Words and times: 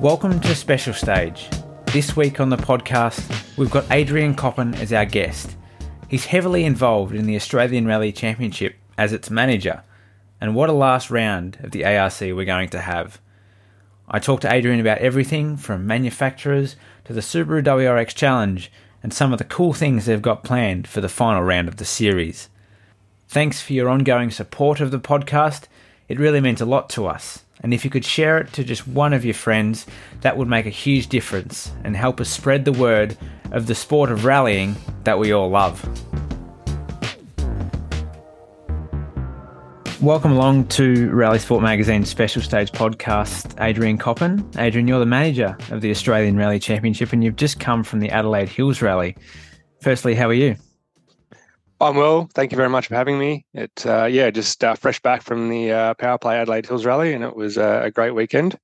Welcome 0.00 0.40
to 0.40 0.54
Special 0.54 0.94
Stage. 0.94 1.50
This 1.92 2.16
week 2.16 2.40
on 2.40 2.48
the 2.48 2.56
podcast, 2.56 3.22
we've 3.58 3.70
got 3.70 3.84
Adrian 3.90 4.34
Coppin 4.34 4.74
as 4.76 4.94
our 4.94 5.04
guest. 5.04 5.58
He's 6.08 6.24
heavily 6.24 6.64
involved 6.64 7.14
in 7.14 7.26
the 7.26 7.36
Australian 7.36 7.86
Rally 7.86 8.10
Championship 8.10 8.76
as 8.96 9.12
its 9.12 9.28
manager, 9.28 9.82
and 10.40 10.54
what 10.54 10.70
a 10.70 10.72
last 10.72 11.10
round 11.10 11.58
of 11.62 11.72
the 11.72 11.84
ARC 11.84 12.18
we're 12.18 12.46
going 12.46 12.70
to 12.70 12.80
have. 12.80 13.20
I 14.08 14.20
talked 14.20 14.40
to 14.40 14.52
Adrian 14.52 14.80
about 14.80 14.98
everything 14.98 15.58
from 15.58 15.86
manufacturers 15.86 16.76
to 17.04 17.12
the 17.12 17.20
Subaru 17.20 17.62
WRX 17.62 18.14
Challenge 18.14 18.72
and 19.02 19.12
some 19.12 19.34
of 19.34 19.38
the 19.38 19.44
cool 19.44 19.74
things 19.74 20.06
they've 20.06 20.22
got 20.22 20.44
planned 20.44 20.88
for 20.88 21.02
the 21.02 21.10
final 21.10 21.42
round 21.42 21.68
of 21.68 21.76
the 21.76 21.84
series. 21.84 22.48
Thanks 23.28 23.60
for 23.60 23.74
your 23.74 23.90
ongoing 23.90 24.30
support 24.30 24.80
of 24.80 24.92
the 24.92 24.98
podcast. 24.98 25.64
It 26.08 26.18
really 26.18 26.40
means 26.40 26.62
a 26.62 26.66
lot 26.66 26.88
to 26.90 27.06
us. 27.06 27.44
And 27.62 27.74
if 27.74 27.84
you 27.84 27.90
could 27.90 28.04
share 28.04 28.38
it 28.38 28.52
to 28.54 28.64
just 28.64 28.88
one 28.88 29.12
of 29.12 29.24
your 29.24 29.34
friends, 29.34 29.86
that 30.22 30.36
would 30.36 30.48
make 30.48 30.66
a 30.66 30.70
huge 30.70 31.08
difference 31.08 31.72
and 31.84 31.96
help 31.96 32.20
us 32.20 32.30
spread 32.30 32.64
the 32.64 32.72
word 32.72 33.16
of 33.52 33.66
the 33.66 33.74
sport 33.74 34.10
of 34.10 34.24
rallying 34.24 34.76
that 35.04 35.18
we 35.18 35.32
all 35.32 35.50
love. 35.50 35.84
Welcome 40.00 40.32
along 40.32 40.68
to 40.68 41.10
RallySport 41.10 41.60
Magazine's 41.60 42.08
special 42.08 42.40
stage 42.40 42.72
podcast, 42.72 43.62
Adrian 43.62 43.98
Coppin. 43.98 44.48
Adrian, 44.56 44.88
you're 44.88 44.98
the 44.98 45.04
manager 45.04 45.58
of 45.70 45.82
the 45.82 45.90
Australian 45.90 46.38
Rally 46.38 46.58
Championship 46.58 47.12
and 47.12 47.22
you've 47.22 47.36
just 47.36 47.60
come 47.60 47.84
from 47.84 48.00
the 48.00 48.08
Adelaide 48.08 48.48
Hills 48.48 48.80
Rally. 48.80 49.14
Firstly, 49.82 50.14
how 50.14 50.28
are 50.28 50.34
you? 50.34 50.56
I'm 51.80 51.96
well. 51.96 52.28
Thank 52.34 52.52
you 52.52 52.56
very 52.56 52.68
much 52.68 52.88
for 52.88 52.94
having 52.94 53.18
me. 53.18 53.46
It 53.54 53.86
uh, 53.86 54.04
yeah, 54.04 54.30
just 54.30 54.62
uh, 54.62 54.74
fresh 54.74 55.00
back 55.00 55.22
from 55.22 55.48
the 55.48 55.72
uh, 55.72 55.94
Power 55.94 56.18
Play 56.18 56.36
Adelaide 56.36 56.66
Hills 56.66 56.84
Rally, 56.84 57.14
and 57.14 57.24
it 57.24 57.34
was 57.34 57.56
a 57.56 57.90
great 57.94 58.14
weekend. 58.14 58.58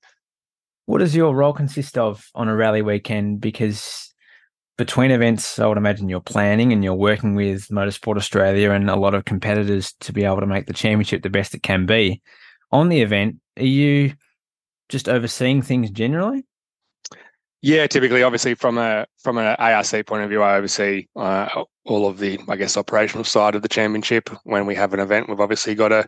What 0.84 0.98
does 0.98 1.16
your 1.16 1.34
role 1.34 1.52
consist 1.52 1.96
of 1.98 2.28
on 2.34 2.48
a 2.48 2.54
rally 2.54 2.82
weekend? 2.82 3.40
Because 3.40 4.14
between 4.76 5.10
events, 5.10 5.58
I 5.58 5.66
would 5.66 5.78
imagine 5.78 6.08
you're 6.08 6.20
planning 6.20 6.72
and 6.72 6.84
you're 6.84 6.94
working 6.94 7.34
with 7.34 7.68
Motorsport 7.68 8.16
Australia 8.16 8.70
and 8.70 8.90
a 8.90 8.96
lot 8.96 9.14
of 9.14 9.24
competitors 9.24 9.94
to 10.00 10.12
be 10.12 10.24
able 10.24 10.40
to 10.40 10.46
make 10.46 10.66
the 10.66 10.74
championship 10.74 11.22
the 11.22 11.30
best 11.30 11.54
it 11.54 11.62
can 11.62 11.86
be. 11.86 12.20
On 12.70 12.88
the 12.90 13.00
event, 13.00 13.36
are 13.56 13.64
you 13.64 14.12
just 14.88 15.08
overseeing 15.08 15.62
things 15.62 15.90
generally? 15.90 16.44
Yeah, 17.66 17.88
typically, 17.88 18.22
obviously, 18.22 18.54
from 18.54 18.78
a 18.78 19.06
from 19.18 19.38
an 19.38 19.56
ARC 19.58 20.06
point 20.06 20.22
of 20.22 20.28
view, 20.28 20.40
I 20.40 20.54
oversee 20.54 21.08
uh, 21.16 21.64
all 21.84 22.06
of 22.06 22.18
the, 22.18 22.38
I 22.48 22.54
guess, 22.54 22.76
operational 22.76 23.24
side 23.24 23.56
of 23.56 23.62
the 23.62 23.68
championship. 23.68 24.30
When 24.44 24.66
we 24.66 24.76
have 24.76 24.94
an 24.94 25.00
event, 25.00 25.28
we've 25.28 25.40
obviously 25.40 25.74
got 25.74 25.90
a 25.90 26.06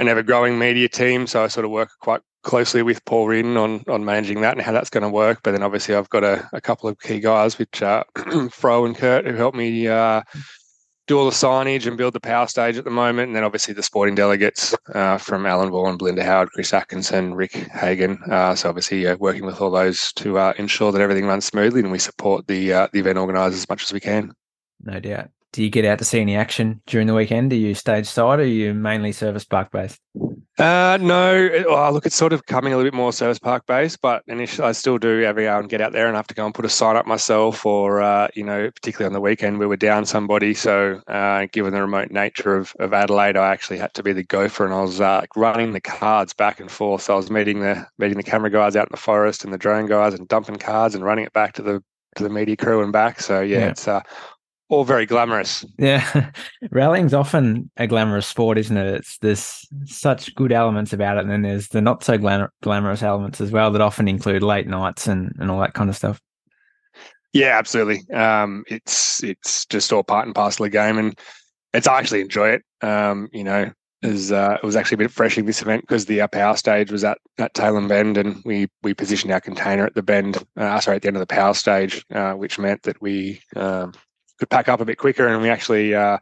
an 0.00 0.08
ever 0.08 0.24
growing 0.24 0.58
media 0.58 0.88
team, 0.88 1.28
so 1.28 1.44
I 1.44 1.46
sort 1.46 1.64
of 1.64 1.70
work 1.70 1.90
quite 2.00 2.20
closely 2.42 2.82
with 2.82 3.04
Paul 3.04 3.28
Reardon 3.28 3.56
on 3.56 3.84
on 3.86 4.04
managing 4.04 4.40
that 4.40 4.54
and 4.56 4.60
how 4.60 4.72
that's 4.72 4.90
going 4.90 5.04
to 5.04 5.08
work. 5.08 5.38
But 5.44 5.52
then 5.52 5.62
obviously, 5.62 5.94
I've 5.94 6.10
got 6.10 6.24
a, 6.24 6.48
a 6.52 6.60
couple 6.60 6.88
of 6.88 6.98
key 6.98 7.20
guys, 7.20 7.60
which 7.60 7.80
are 7.80 8.04
Fro 8.50 8.84
and 8.84 8.96
Kurt, 8.96 9.24
who 9.24 9.34
help 9.34 9.54
me 9.54 9.86
uh, 9.86 10.22
do 11.08 11.18
all 11.18 11.24
the 11.24 11.30
signage 11.30 11.86
and 11.86 11.96
build 11.96 12.12
the 12.12 12.20
power 12.20 12.46
stage 12.46 12.76
at 12.76 12.84
the 12.84 12.90
moment. 12.90 13.28
And 13.28 13.36
then 13.36 13.42
obviously 13.42 13.74
the 13.74 13.82
sporting 13.82 14.14
delegates 14.14 14.74
uh, 14.94 15.16
from 15.16 15.46
Alan 15.46 15.70
Vaughan, 15.70 15.96
Belinda 15.96 16.22
Howard, 16.22 16.50
Chris 16.50 16.72
Atkinson, 16.72 17.34
Rick 17.34 17.52
Hagan. 17.52 18.18
Uh, 18.30 18.54
so 18.54 18.68
obviously 18.68 19.06
uh, 19.06 19.16
working 19.16 19.46
with 19.46 19.60
all 19.60 19.70
those 19.70 20.12
to 20.14 20.38
uh, 20.38 20.52
ensure 20.58 20.92
that 20.92 21.00
everything 21.00 21.26
runs 21.26 21.46
smoothly 21.46 21.80
and 21.80 21.90
we 21.90 21.98
support 21.98 22.46
the 22.46 22.72
uh, 22.72 22.88
the 22.92 23.00
event 23.00 23.18
organisers 23.18 23.60
as 23.60 23.68
much 23.68 23.82
as 23.82 23.92
we 23.92 24.00
can. 24.00 24.32
No 24.84 25.00
doubt. 25.00 25.30
Do 25.52 25.64
you 25.64 25.70
get 25.70 25.86
out 25.86 25.98
to 25.98 26.04
see 26.04 26.20
any 26.20 26.36
action 26.36 26.82
during 26.86 27.06
the 27.06 27.14
weekend? 27.14 27.52
Are 27.54 27.56
you 27.56 27.74
stage 27.74 28.06
side 28.06 28.38
or 28.38 28.42
are 28.42 28.46
you 28.46 28.74
mainly 28.74 29.12
service 29.12 29.44
park 29.44 29.72
based? 29.72 29.98
Uh, 30.58 30.98
no, 31.00 31.48
well, 31.68 31.92
look, 31.92 32.04
it's 32.04 32.16
sort 32.16 32.32
of 32.32 32.44
coming 32.46 32.72
a 32.72 32.76
little 32.76 32.90
bit 32.90 32.96
more 32.96 33.12
service 33.12 33.38
park 33.38 33.64
based, 33.66 34.00
but 34.00 34.24
initially 34.26 34.66
I 34.66 34.72
still 34.72 34.98
do 34.98 35.22
every 35.22 35.46
hour 35.46 35.60
and 35.60 35.68
get 35.68 35.80
out 35.80 35.92
there 35.92 36.08
and 36.08 36.16
have 36.16 36.26
to 36.26 36.34
go 36.34 36.44
and 36.44 36.52
put 36.52 36.64
a 36.64 36.68
sign 36.68 36.96
up 36.96 37.06
myself, 37.06 37.64
or 37.64 38.02
uh, 38.02 38.26
you 38.34 38.42
know, 38.42 38.68
particularly 38.68 39.06
on 39.06 39.12
the 39.12 39.20
weekend 39.20 39.60
we 39.60 39.66
were 39.66 39.76
down 39.76 40.04
somebody. 40.04 40.54
So, 40.54 41.00
uh, 41.06 41.46
given 41.52 41.72
the 41.72 41.80
remote 41.80 42.10
nature 42.10 42.56
of, 42.56 42.74
of 42.80 42.92
Adelaide, 42.92 43.36
I 43.36 43.52
actually 43.52 43.78
had 43.78 43.94
to 43.94 44.02
be 44.02 44.12
the 44.12 44.24
gopher, 44.24 44.64
and 44.64 44.74
I 44.74 44.80
was 44.80 45.00
uh, 45.00 45.24
running 45.36 45.74
the 45.74 45.80
cards 45.80 46.34
back 46.34 46.58
and 46.58 46.70
forth. 46.70 47.02
So 47.02 47.12
I 47.12 47.16
was 47.16 47.30
meeting 47.30 47.60
the 47.60 47.86
meeting 47.98 48.16
the 48.16 48.24
camera 48.24 48.50
guys 48.50 48.74
out 48.74 48.88
in 48.88 48.92
the 48.92 48.96
forest 48.96 49.44
and 49.44 49.52
the 49.52 49.58
drone 49.58 49.86
guys, 49.86 50.14
and 50.14 50.26
dumping 50.26 50.56
cards 50.56 50.96
and 50.96 51.04
running 51.04 51.24
it 51.24 51.32
back 51.32 51.52
to 51.54 51.62
the 51.62 51.84
to 52.16 52.24
the 52.24 52.30
media 52.30 52.56
crew 52.56 52.82
and 52.82 52.92
back. 52.92 53.20
So 53.20 53.42
yeah, 53.42 53.58
yeah. 53.58 53.68
it's 53.68 53.86
uh, 53.86 54.00
all 54.68 54.84
very 54.84 55.06
glamorous. 55.06 55.64
Yeah, 55.78 56.30
rallying's 56.70 57.14
often 57.14 57.70
a 57.76 57.86
glamorous 57.86 58.26
sport, 58.26 58.58
isn't 58.58 58.76
it? 58.76 58.94
It's 58.94 59.18
there's 59.18 59.66
such 59.86 60.34
good 60.34 60.52
elements 60.52 60.92
about 60.92 61.16
it, 61.16 61.22
and 61.22 61.30
then 61.30 61.42
there's 61.42 61.68
the 61.68 61.80
not 61.80 62.04
so 62.04 62.18
glam- 62.18 62.50
glamorous 62.62 63.02
elements 63.02 63.40
as 63.40 63.50
well 63.50 63.70
that 63.72 63.80
often 63.80 64.08
include 64.08 64.42
late 64.42 64.66
nights 64.66 65.06
and 65.06 65.34
and 65.38 65.50
all 65.50 65.60
that 65.60 65.74
kind 65.74 65.90
of 65.90 65.96
stuff. 65.96 66.20
Yeah, 67.32 67.58
absolutely. 67.58 68.08
Um, 68.12 68.64
it's 68.68 69.22
it's 69.22 69.66
just 69.66 69.92
all 69.92 70.02
part 70.02 70.26
and 70.26 70.34
parcel 70.34 70.64
of 70.64 70.72
the 70.72 70.78
game, 70.78 70.98
and 70.98 71.18
it's 71.72 71.86
I 71.86 71.98
actually 71.98 72.20
enjoy 72.20 72.50
it. 72.50 72.62
Um, 72.82 73.28
you 73.32 73.44
know, 73.44 73.70
as 74.02 74.32
uh, 74.32 74.58
it 74.62 74.66
was 74.66 74.76
actually 74.76 74.96
a 74.96 74.98
bit 74.98 75.04
refreshing 75.04 75.46
this 75.46 75.62
event 75.62 75.82
because 75.82 76.06
the 76.06 76.20
uh, 76.20 76.28
power 76.28 76.56
stage 76.56 76.92
was 76.92 77.04
at 77.04 77.18
at 77.38 77.54
Tailem 77.54 77.88
Bend, 77.88 78.16
and 78.16 78.42
we 78.44 78.68
we 78.82 78.94
positioned 78.94 79.32
our 79.32 79.40
container 79.40 79.86
at 79.86 79.94
the 79.94 80.02
bend, 80.02 80.44
uh, 80.56 80.80
sorry, 80.80 80.96
at 80.96 81.02
the 81.02 81.08
end 81.08 81.16
of 81.16 81.20
the 81.20 81.26
power 81.26 81.54
stage, 81.54 82.04
uh, 82.14 82.32
which 82.32 82.58
meant 82.58 82.82
that 82.82 83.00
we 83.00 83.40
um, 83.56 83.92
could 84.38 84.50
pack 84.50 84.68
up 84.68 84.80
a 84.80 84.84
bit 84.84 84.98
quicker, 84.98 85.26
and 85.26 85.42
we 85.42 85.50
actually 85.50 85.94
uh, 85.94 86.18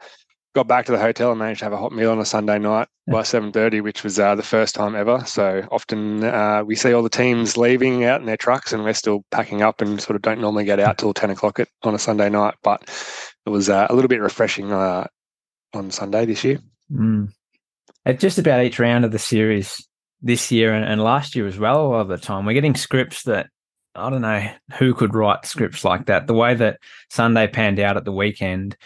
got 0.55 0.67
back 0.67 0.87
to 0.87 0.93
the 0.93 0.99
hotel 0.99 1.31
and 1.31 1.39
managed 1.39 1.59
to 1.61 1.67
have 1.67 1.73
a 1.73 1.77
hot 1.77 1.93
meal 1.93 2.11
on 2.11 2.19
a 2.19 2.25
Sunday 2.25 2.59
night 2.59 2.89
by 3.07 3.23
seven 3.23 3.53
thirty, 3.53 3.81
which 3.81 4.03
was 4.03 4.19
uh, 4.19 4.35
the 4.35 4.43
first 4.43 4.75
time 4.75 4.97
ever. 4.97 5.23
So 5.27 5.67
often 5.71 6.25
uh, 6.25 6.65
we 6.65 6.77
see 6.77 6.93
all 6.93 7.03
the 7.03 7.11
teams 7.11 7.57
leaving 7.57 8.05
out 8.05 8.21
in 8.21 8.27
their 8.27 8.37
trucks, 8.37 8.73
and 8.73 8.83
we're 8.83 8.95
still 8.95 9.25
packing 9.31 9.63
up 9.63 9.81
and 9.81 10.01
sort 10.01 10.17
of 10.17 10.23
don't 10.23 10.41
normally 10.41 10.65
get 10.65 10.81
out 10.81 10.99
till 10.99 11.15
ten 11.15 11.31
o'clock 11.31 11.61
at, 11.61 11.69
on 11.83 11.95
a 11.95 11.99
Sunday 11.99 12.31
night. 12.31 12.55
But 12.63 12.83
it 13.45 13.51
was 13.51 13.69
uh, 13.69 13.87
a 13.91 13.95
little 13.95 14.09
bit 14.09 14.21
refreshing 14.21 14.73
uh, 14.73 15.07
on 15.75 15.91
Sunday 15.91 16.25
this 16.25 16.43
year. 16.43 16.59
Mm. 16.91 17.33
At 18.05 18.21
just 18.21 18.39
about 18.39 18.65
each 18.65 18.79
round 18.79 19.05
of 19.05 19.13
the 19.13 19.19
series 19.19 19.85
this 20.23 20.51
year 20.51 20.73
and, 20.73 20.85
and 20.85 21.03
last 21.03 21.37
year 21.37 21.47
as 21.47 21.59
well, 21.59 21.87
a 21.87 21.89
lot 21.89 22.01
of 22.01 22.09
the 22.09 22.19
time, 22.19 22.47
we're 22.47 22.55
getting 22.55 22.77
scripts 22.77 23.25
that 23.25 23.51
I 23.97 24.11
don't 24.11 24.23
know 24.23 24.49
who 24.79 24.95
could 24.95 25.15
write 25.15 25.47
scripts 25.47 25.85
like 25.85 26.07
that. 26.07 26.27
The 26.27 26.35
way 26.35 26.55
that 26.55 26.81
Sunday 27.11 27.47
panned 27.47 27.81
out 27.81 27.97
at 27.97 28.05
the 28.05 28.13
weekend, 28.13 28.77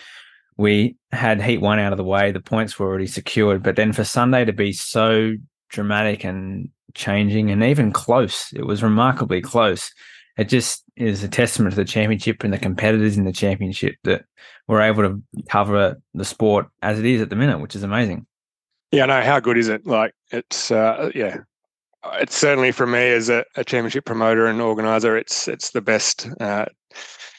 we 0.57 0.97
had 1.13 1.43
Heat 1.43 1.61
One 1.61 1.79
out 1.79 1.93
of 1.93 1.99
the 1.99 2.05
way, 2.05 2.31
the 2.31 2.41
points 2.41 2.79
were 2.79 2.87
already 2.87 3.07
secured. 3.07 3.63
But 3.63 3.77
then 3.77 3.93
for 3.93 4.05
Sunday 4.05 4.45
to 4.45 4.53
be 4.53 4.73
so 4.73 5.35
dramatic 5.69 6.25
and 6.25 6.69
changing 6.95 7.51
and 7.51 7.63
even 7.63 7.93
close, 7.93 8.53
it 8.53 8.67
was 8.67 8.83
remarkably 8.83 9.41
close. 9.41 9.93
It 10.37 10.49
just 10.49 10.85
is 10.97 11.23
a 11.23 11.29
testament 11.29 11.73
to 11.73 11.77
the 11.77 11.85
championship 11.85 12.45
and 12.45 12.53
the 12.53 12.59
competitors 12.59 13.19
in 13.19 13.25
the 13.25 13.33
championship 13.33 13.97
that 14.05 14.25
we're 14.69 14.81
able 14.81 15.03
to 15.03 15.23
cover 15.49 16.01
the 16.15 16.25
sport 16.25 16.69
as 16.83 16.99
it 16.99 17.05
is 17.05 17.21
at 17.21 17.31
the 17.31 17.37
minute, 17.37 17.61
which 17.61 17.75
is 17.75 17.83
amazing. 17.83 18.27
Yeah, 18.93 19.07
no, 19.07 19.21
how 19.23 19.41
good 19.41 19.59
is 19.59 19.69
it? 19.69 19.87
Like 19.87 20.15
it's 20.31 20.71
uh, 20.71 21.11
yeah, 21.15 21.39
it's 22.15 22.37
certainly 22.37 22.73
for 22.73 22.87
me 22.87 23.11
as 23.11 23.29
a, 23.29 23.45
a 23.57 23.65
championship 23.65 24.05
promoter 24.05 24.47
and 24.47 24.61
organizer, 24.61 25.17
it's 25.17 25.49
it's 25.49 25.71
the 25.71 25.81
best 25.81 26.29
uh, 26.41 26.67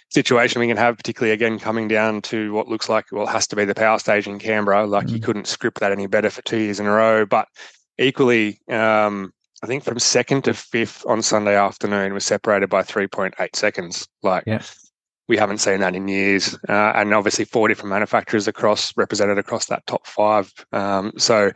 situation 0.10 0.60
we 0.60 0.68
can 0.68 0.78
have, 0.78 0.98
particularly 0.98 1.34
again 1.34 1.60
coming 1.60 1.88
down 1.88 2.22
to 2.24 2.54
what 2.54 2.68
looks 2.68 2.90
like 2.90 3.06
well 3.12 3.26
has 3.26 3.48
to 3.48 3.56
be 3.56 3.66
the 3.66 3.76
power 3.76 4.00
stage 4.00 4.28
in 4.28 4.40
Canberra. 4.40 4.86
Like 4.86 5.06
mm-hmm. 5.06 5.16
you 5.16 5.22
couldn't 5.22 5.48
script 5.48 5.80
that 5.80 5.92
any 5.92 6.08
better 6.08 6.30
for 6.30 6.42
two 6.44 6.60
years 6.60 6.80
in 6.80 6.86
a 6.86 6.92
row. 6.92 7.26
But 7.26 7.48
equally, 7.98 8.60
um, 8.70 9.34
I 9.64 9.68
think 9.68 9.84
from 9.84 10.00
second 10.00 10.44
to 10.44 10.54
fifth 10.54 11.06
on 11.08 11.22
Sunday 11.22 11.56
afternoon 11.56 12.14
was 12.14 12.26
separated 12.26 12.70
by 12.70 12.84
three 12.84 13.08
point 13.08 13.36
eight 13.40 13.56
seconds. 13.56 14.08
Like. 14.24 14.44
Yeah. 14.48 14.62
We 15.28 15.38
haven't 15.38 15.60
seen 15.60 15.80
that 15.80 15.96
in 15.96 16.10
years, 16.10 16.58
uh, 16.68 16.92
and 16.94 17.14
obviously 17.14 17.46
four 17.46 17.70
different 17.70 17.92
manufacturers 17.92 18.50
across 18.50 18.92
represented 18.98 19.38
across 19.38 19.68
that 19.68 19.88
top 19.88 20.06
five. 20.06 20.52
Um, 20.74 21.14
so, 21.18 21.52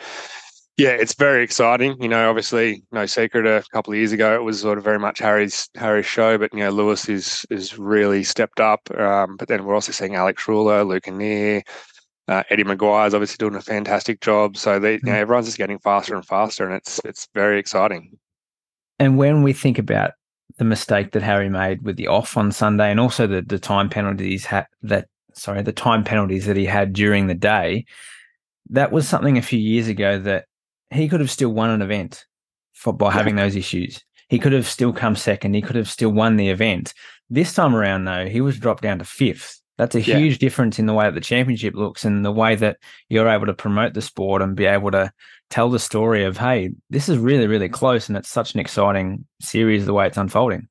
yeah, 0.77 0.89
it's 0.89 1.15
very 1.15 1.43
exciting. 1.43 2.01
You 2.01 2.09
know, 2.09 2.29
obviously, 2.29 2.83
no 2.91 3.05
secret. 3.05 3.45
A 3.45 3.63
couple 3.71 3.93
of 3.93 3.97
years 3.97 4.11
ago, 4.11 4.35
it 4.35 4.43
was 4.43 4.59
sort 4.59 4.77
of 4.77 4.83
very 4.83 4.99
much 4.99 5.19
Harry's 5.19 5.69
Harry's 5.75 6.05
show, 6.05 6.37
but 6.37 6.53
you 6.53 6.59
know, 6.59 6.69
Lewis 6.69 7.07
is 7.07 7.45
is 7.49 7.77
really 7.77 8.23
stepped 8.23 8.59
up. 8.59 8.89
Um, 8.91 9.37
but 9.37 9.47
then 9.47 9.63
we're 9.63 9.73
also 9.73 9.93
seeing 9.93 10.15
Alex 10.15 10.43
Rullo, 10.43 10.85
Luke 10.85 11.05
Anear, 11.05 11.61
uh, 12.27 12.43
Eddie 12.49 12.65
McGuire's 12.65 13.13
obviously 13.13 13.37
doing 13.37 13.55
a 13.55 13.61
fantastic 13.61 14.19
job. 14.19 14.57
So 14.57 14.79
they, 14.79 14.93
you 14.93 14.99
know, 15.03 15.13
mm. 15.13 15.15
everyone's 15.15 15.47
just 15.47 15.57
getting 15.57 15.79
faster 15.79 16.15
and 16.15 16.25
faster, 16.25 16.65
and 16.65 16.73
it's 16.73 16.99
it's 17.05 17.29
very 17.33 17.57
exciting. 17.57 18.17
And 18.99 19.17
when 19.17 19.43
we 19.43 19.53
think 19.53 19.77
about 19.77 20.11
the 20.57 20.65
mistake 20.65 21.11
that 21.11 21.21
Harry 21.21 21.49
made 21.49 21.83
with 21.83 21.97
the 21.97 22.07
off 22.07 22.35
on 22.35 22.51
Sunday, 22.51 22.91
and 22.91 22.99
also 22.99 23.27
the 23.27 23.41
the 23.41 23.59
time 23.59 23.89
penalties 23.89 24.45
ha- 24.45 24.67
that 24.81 25.07
sorry 25.33 25.61
the 25.61 25.71
time 25.71 26.03
penalties 26.03 26.45
that 26.47 26.57
he 26.57 26.65
had 26.65 26.91
during 26.91 27.27
the 27.27 27.33
day, 27.33 27.85
that 28.71 28.91
was 28.91 29.07
something 29.07 29.37
a 29.37 29.41
few 29.41 29.59
years 29.59 29.87
ago 29.87 30.19
that 30.19 30.47
he 30.91 31.07
could 31.07 31.19
have 31.19 31.31
still 31.31 31.49
won 31.49 31.69
an 31.69 31.81
event 31.81 32.25
for 32.73 32.93
by 32.93 33.11
having 33.11 33.35
those 33.35 33.55
issues. 33.55 34.03
He 34.29 34.39
could 34.39 34.53
have 34.53 34.67
still 34.67 34.91
come 34.93 35.15
second. 35.15 35.53
He 35.53 35.61
could 35.61 35.75
have 35.75 35.89
still 35.89 36.11
won 36.11 36.35
the 36.35 36.49
event. 36.49 36.93
This 37.29 37.53
time 37.53 37.75
around, 37.75 38.05
though, 38.05 38.25
he 38.27 38.41
was 38.41 38.59
dropped 38.59 38.83
down 38.83 38.99
to 38.99 39.05
fifth 39.05 39.61
That's 39.77 39.93
a 39.95 40.01
Yeah. 40.01 40.17
huge 40.19 40.37
difference 40.37 40.79
in 40.79 40.85
the 40.85 40.93
way 40.93 41.03
that 41.03 41.15
the 41.15 41.19
championship 41.19 41.75
looks 41.75 42.05
and 42.05 42.23
the 42.23 42.31
way 42.31 42.55
that 42.55 42.77
you're 43.09 43.27
able 43.27 43.45
to 43.47 43.53
promote 43.53 43.93
the 43.93 44.01
sport 44.01 44.41
and 44.41 44.55
be 44.55 44.65
able 44.65 44.89
to 44.91 45.11
tell 45.49 45.69
the 45.69 45.79
story 45.79 46.23
of, 46.23 46.37
hey, 46.37 46.69
this 46.89 47.09
is 47.09 47.17
really, 47.17 47.45
really 47.45 47.67
close 47.67 48.07
and 48.07 48.17
it's 48.17 48.29
such 48.29 48.53
an 48.53 48.61
exciting 48.61 49.25
series 49.41 49.85
the 49.85 49.93
way 49.93 50.07
it's 50.07 50.15
unfolding. 50.15 50.69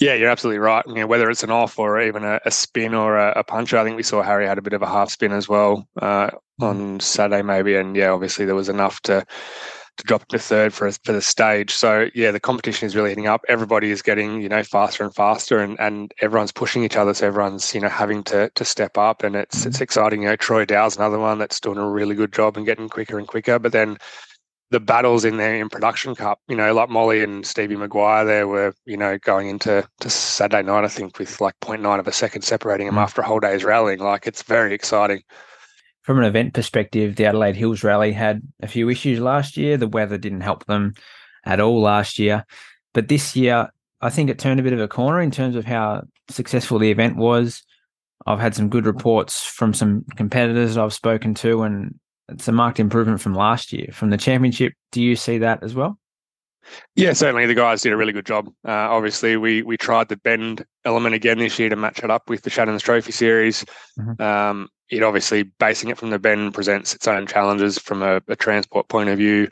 Yeah, 0.00 0.14
you're 0.14 0.30
absolutely 0.30 0.60
right. 0.60 0.84
You 0.86 0.94
know, 0.94 1.06
whether 1.08 1.28
it's 1.28 1.42
an 1.42 1.50
off 1.50 1.78
or 1.78 2.00
even 2.00 2.22
a, 2.24 2.40
a 2.44 2.50
spin 2.52 2.94
or 2.94 3.16
a, 3.16 3.32
a 3.40 3.44
puncher, 3.44 3.76
I 3.78 3.84
think 3.84 3.96
we 3.96 4.04
saw 4.04 4.22
Harry 4.22 4.46
had 4.46 4.58
a 4.58 4.62
bit 4.62 4.72
of 4.72 4.82
a 4.82 4.86
half 4.86 5.10
spin 5.10 5.32
as 5.32 5.48
well 5.48 5.88
uh, 6.00 6.30
on 6.60 7.00
Saturday, 7.00 7.42
maybe. 7.42 7.74
And 7.74 7.96
yeah, 7.96 8.10
obviously 8.10 8.44
there 8.44 8.54
was 8.54 8.68
enough 8.68 9.00
to 9.02 9.26
to 9.96 10.04
drop 10.04 10.28
to 10.28 10.38
third 10.38 10.72
for 10.72 10.92
for 10.92 11.10
the 11.12 11.20
stage. 11.20 11.74
So 11.74 12.06
yeah, 12.14 12.30
the 12.30 12.38
competition 12.38 12.86
is 12.86 12.94
really 12.94 13.08
heating 13.10 13.26
up. 13.26 13.44
Everybody 13.48 13.90
is 13.90 14.00
getting 14.00 14.40
you 14.40 14.48
know 14.48 14.62
faster 14.62 15.02
and 15.02 15.12
faster, 15.12 15.58
and 15.58 15.78
and 15.80 16.12
everyone's 16.20 16.52
pushing 16.52 16.84
each 16.84 16.96
other. 16.96 17.12
So 17.12 17.26
everyone's 17.26 17.74
you 17.74 17.80
know 17.80 17.88
having 17.88 18.22
to 18.24 18.50
to 18.54 18.64
step 18.64 18.96
up, 18.96 19.24
and 19.24 19.34
it's 19.34 19.66
it's 19.66 19.80
exciting. 19.80 20.22
You 20.22 20.28
know, 20.28 20.36
Troy 20.36 20.64
Dow's 20.64 20.96
another 20.96 21.18
one 21.18 21.38
that's 21.38 21.58
doing 21.58 21.78
a 21.78 21.88
really 21.90 22.14
good 22.14 22.32
job 22.32 22.56
and 22.56 22.64
getting 22.64 22.88
quicker 22.88 23.18
and 23.18 23.26
quicker. 23.26 23.58
But 23.58 23.72
then 23.72 23.98
the 24.70 24.80
battles 24.80 25.24
in 25.24 25.38
there 25.38 25.54
in 25.54 25.68
production 25.68 26.14
cup, 26.14 26.40
you 26.48 26.56
know, 26.56 26.74
like 26.74 26.90
Molly 26.90 27.22
and 27.22 27.46
Stevie 27.46 27.76
Maguire 27.76 28.24
there 28.24 28.46
were, 28.46 28.74
you 28.84 28.96
know, 28.96 29.16
going 29.18 29.48
into 29.48 29.86
to 30.00 30.10
Saturday 30.10 30.62
night, 30.62 30.84
I 30.84 30.88
think, 30.88 31.18
with 31.18 31.40
like 31.40 31.58
0.9 31.60 31.98
of 31.98 32.06
a 32.06 32.12
second 32.12 32.42
separating 32.42 32.86
them 32.86 32.96
Mm. 32.96 33.02
after 33.02 33.22
a 33.22 33.26
whole 33.26 33.40
day's 33.40 33.64
rallying. 33.64 34.00
Like 34.00 34.26
it's 34.26 34.42
very 34.42 34.74
exciting. 34.74 35.22
From 36.02 36.18
an 36.18 36.24
event 36.24 36.54
perspective, 36.54 37.16
the 37.16 37.26
Adelaide 37.26 37.56
Hills 37.56 37.82
Rally 37.82 38.12
had 38.12 38.42
a 38.62 38.68
few 38.68 38.88
issues 38.88 39.20
last 39.20 39.56
year. 39.56 39.76
The 39.76 39.88
weather 39.88 40.18
didn't 40.18 40.40
help 40.42 40.66
them 40.66 40.94
at 41.44 41.60
all 41.60 41.80
last 41.80 42.18
year. 42.18 42.44
But 42.94 43.08
this 43.08 43.36
year, 43.36 43.68
I 44.00 44.10
think 44.10 44.30
it 44.30 44.38
turned 44.38 44.60
a 44.60 44.62
bit 44.62 44.72
of 44.72 44.80
a 44.80 44.88
corner 44.88 45.20
in 45.20 45.30
terms 45.30 45.56
of 45.56 45.64
how 45.64 46.02
successful 46.28 46.78
the 46.78 46.90
event 46.90 47.16
was. 47.16 47.62
I've 48.26 48.40
had 48.40 48.54
some 48.54 48.68
good 48.68 48.86
reports 48.86 49.44
from 49.44 49.72
some 49.72 50.04
competitors 50.16 50.76
I've 50.76 50.92
spoken 50.92 51.34
to, 51.34 51.62
and 51.62 51.98
it's 52.28 52.48
a 52.48 52.52
marked 52.52 52.80
improvement 52.80 53.20
from 53.20 53.34
last 53.34 53.72
year. 53.72 53.88
From 53.92 54.10
the 54.10 54.16
championship, 54.16 54.72
do 54.92 55.02
you 55.02 55.16
see 55.16 55.38
that 55.38 55.62
as 55.62 55.74
well? 55.74 55.98
Yeah, 56.96 57.14
certainly 57.14 57.46
the 57.46 57.54
guys 57.54 57.80
did 57.82 57.92
a 57.92 57.96
really 57.96 58.12
good 58.12 58.26
job. 58.26 58.48
Uh, 58.66 58.70
obviously, 58.72 59.36
we 59.38 59.62
we 59.62 59.76
tried 59.78 60.08
the 60.08 60.16
bend 60.18 60.64
element 60.84 61.14
again 61.14 61.38
this 61.38 61.58
year 61.58 61.70
to 61.70 61.76
match 61.76 62.00
it 62.04 62.10
up 62.10 62.28
with 62.28 62.42
the 62.42 62.50
Shannon's 62.50 62.82
Trophy 62.82 63.12
series. 63.12 63.64
Mhm. 63.98 64.20
Um, 64.20 64.68
it 64.90 65.02
obviously 65.02 65.44
basing 65.58 65.88
it 65.90 65.96
from 65.98 66.10
the 66.10 66.18
bend 66.18 66.52
presents 66.54 66.94
its 66.94 67.06
own 67.08 67.26
challenges 67.26 67.78
from 67.78 68.02
a, 68.02 68.20
a 68.28 68.36
transport 68.36 68.88
point 68.88 69.08
of 69.08 69.18
view. 69.18 69.48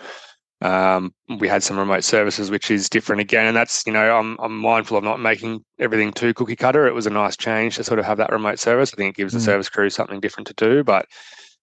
Um, 0.62 1.14
we 1.38 1.48
had 1.48 1.62
some 1.62 1.78
remote 1.78 2.02
services, 2.04 2.50
which 2.50 2.70
is 2.70 2.88
different 2.88 3.20
again, 3.20 3.46
and 3.46 3.56
that's 3.56 3.86
you 3.86 3.92
know 3.94 4.14
I'm 4.18 4.36
I'm 4.38 4.56
mindful 4.58 4.98
of 4.98 5.04
not 5.04 5.20
making 5.20 5.64
everything 5.78 6.12
too 6.12 6.34
cookie 6.34 6.56
cutter. 6.56 6.86
It 6.86 6.94
was 6.94 7.06
a 7.06 7.10
nice 7.10 7.36
change 7.36 7.76
to 7.76 7.84
sort 7.84 7.98
of 7.98 8.04
have 8.04 8.18
that 8.18 8.32
remote 8.32 8.58
service. 8.58 8.92
I 8.92 8.96
think 8.96 9.14
it 9.16 9.20
gives 9.20 9.32
the 9.32 9.38
Mm. 9.38 9.44
service 9.44 9.68
crew 9.70 9.88
something 9.88 10.20
different 10.20 10.48
to 10.48 10.54
do, 10.54 10.82
but 10.84 11.06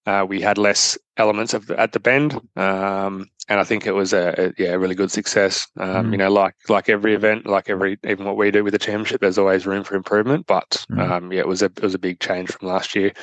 uh, 0.05 0.25
we 0.27 0.41
had 0.41 0.57
less 0.57 0.97
elements 1.17 1.53
of 1.53 1.67
the, 1.67 1.79
at 1.79 1.91
the 1.93 1.99
bend, 1.99 2.33
um, 2.55 3.27
and 3.47 3.59
I 3.59 3.63
think 3.63 3.85
it 3.85 3.93
was 3.93 4.13
a, 4.13 4.33
a 4.57 4.61
yeah 4.61 4.71
a 4.73 4.79
really 4.79 4.95
good 4.95 5.11
success. 5.11 5.67
Um, 5.77 6.07
Mm. 6.07 6.11
You 6.11 6.17
know, 6.17 6.31
like 6.31 6.55
like 6.69 6.89
every 6.89 7.13
event, 7.13 7.45
like 7.45 7.69
every 7.69 7.97
even 8.05 8.25
what 8.25 8.37
we 8.37 8.51
do 8.51 8.63
with 8.63 8.73
the 8.73 8.79
championship, 8.79 9.21
there's 9.21 9.37
always 9.37 9.65
room 9.65 9.83
for 9.83 9.95
improvement. 9.95 10.45
But 10.47 10.85
Mm. 10.91 11.09
um, 11.11 11.31
yeah, 11.31 11.39
it 11.39 11.47
was 11.47 11.61
a 11.61 11.65
it 11.65 11.81
was 11.81 11.93
a 11.95 11.99
big 11.99 12.19
change 12.19 12.51
from 12.51 12.67
last 12.67 12.95
year. 12.95 13.13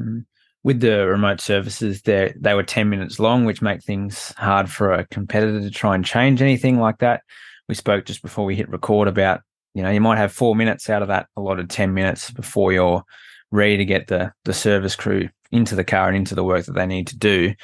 Mm. 0.00 0.24
With 0.62 0.80
the 0.80 1.06
remote 1.06 1.40
services, 1.40 2.02
they 2.02 2.32
they 2.40 2.54
were 2.54 2.62
ten 2.62 2.88
minutes 2.90 3.18
long, 3.18 3.44
which 3.44 3.60
make 3.62 3.82
things 3.82 4.32
hard 4.36 4.70
for 4.70 4.92
a 4.92 5.06
competitor 5.06 5.60
to 5.60 5.70
try 5.70 5.94
and 5.94 6.04
change 6.04 6.40
anything 6.42 6.78
like 6.78 6.98
that. 6.98 7.22
We 7.68 7.74
spoke 7.74 8.04
just 8.06 8.22
before 8.22 8.44
we 8.44 8.56
hit 8.56 8.68
record 8.70 9.08
about 9.08 9.40
you 9.74 9.82
know 9.82 9.90
you 9.90 10.00
might 10.00 10.18
have 10.18 10.32
four 10.32 10.54
minutes 10.54 10.88
out 10.88 11.02
of 11.02 11.08
that 11.08 11.26
allotted 11.36 11.70
ten 11.70 11.92
minutes 11.92 12.30
before 12.30 12.72
you're 12.72 13.02
ready 13.50 13.76
to 13.76 13.84
get 13.84 14.06
the 14.06 14.32
the 14.44 14.54
service 14.54 14.96
crew 14.96 15.28
into 15.54 15.74
the 15.74 15.84
car 15.84 16.08
and 16.08 16.16
into 16.16 16.34
the 16.34 16.44
work 16.44 16.66
that 16.66 16.74
they 16.74 16.86
need 16.86 17.06
to 17.06 17.16
do. 17.16 17.54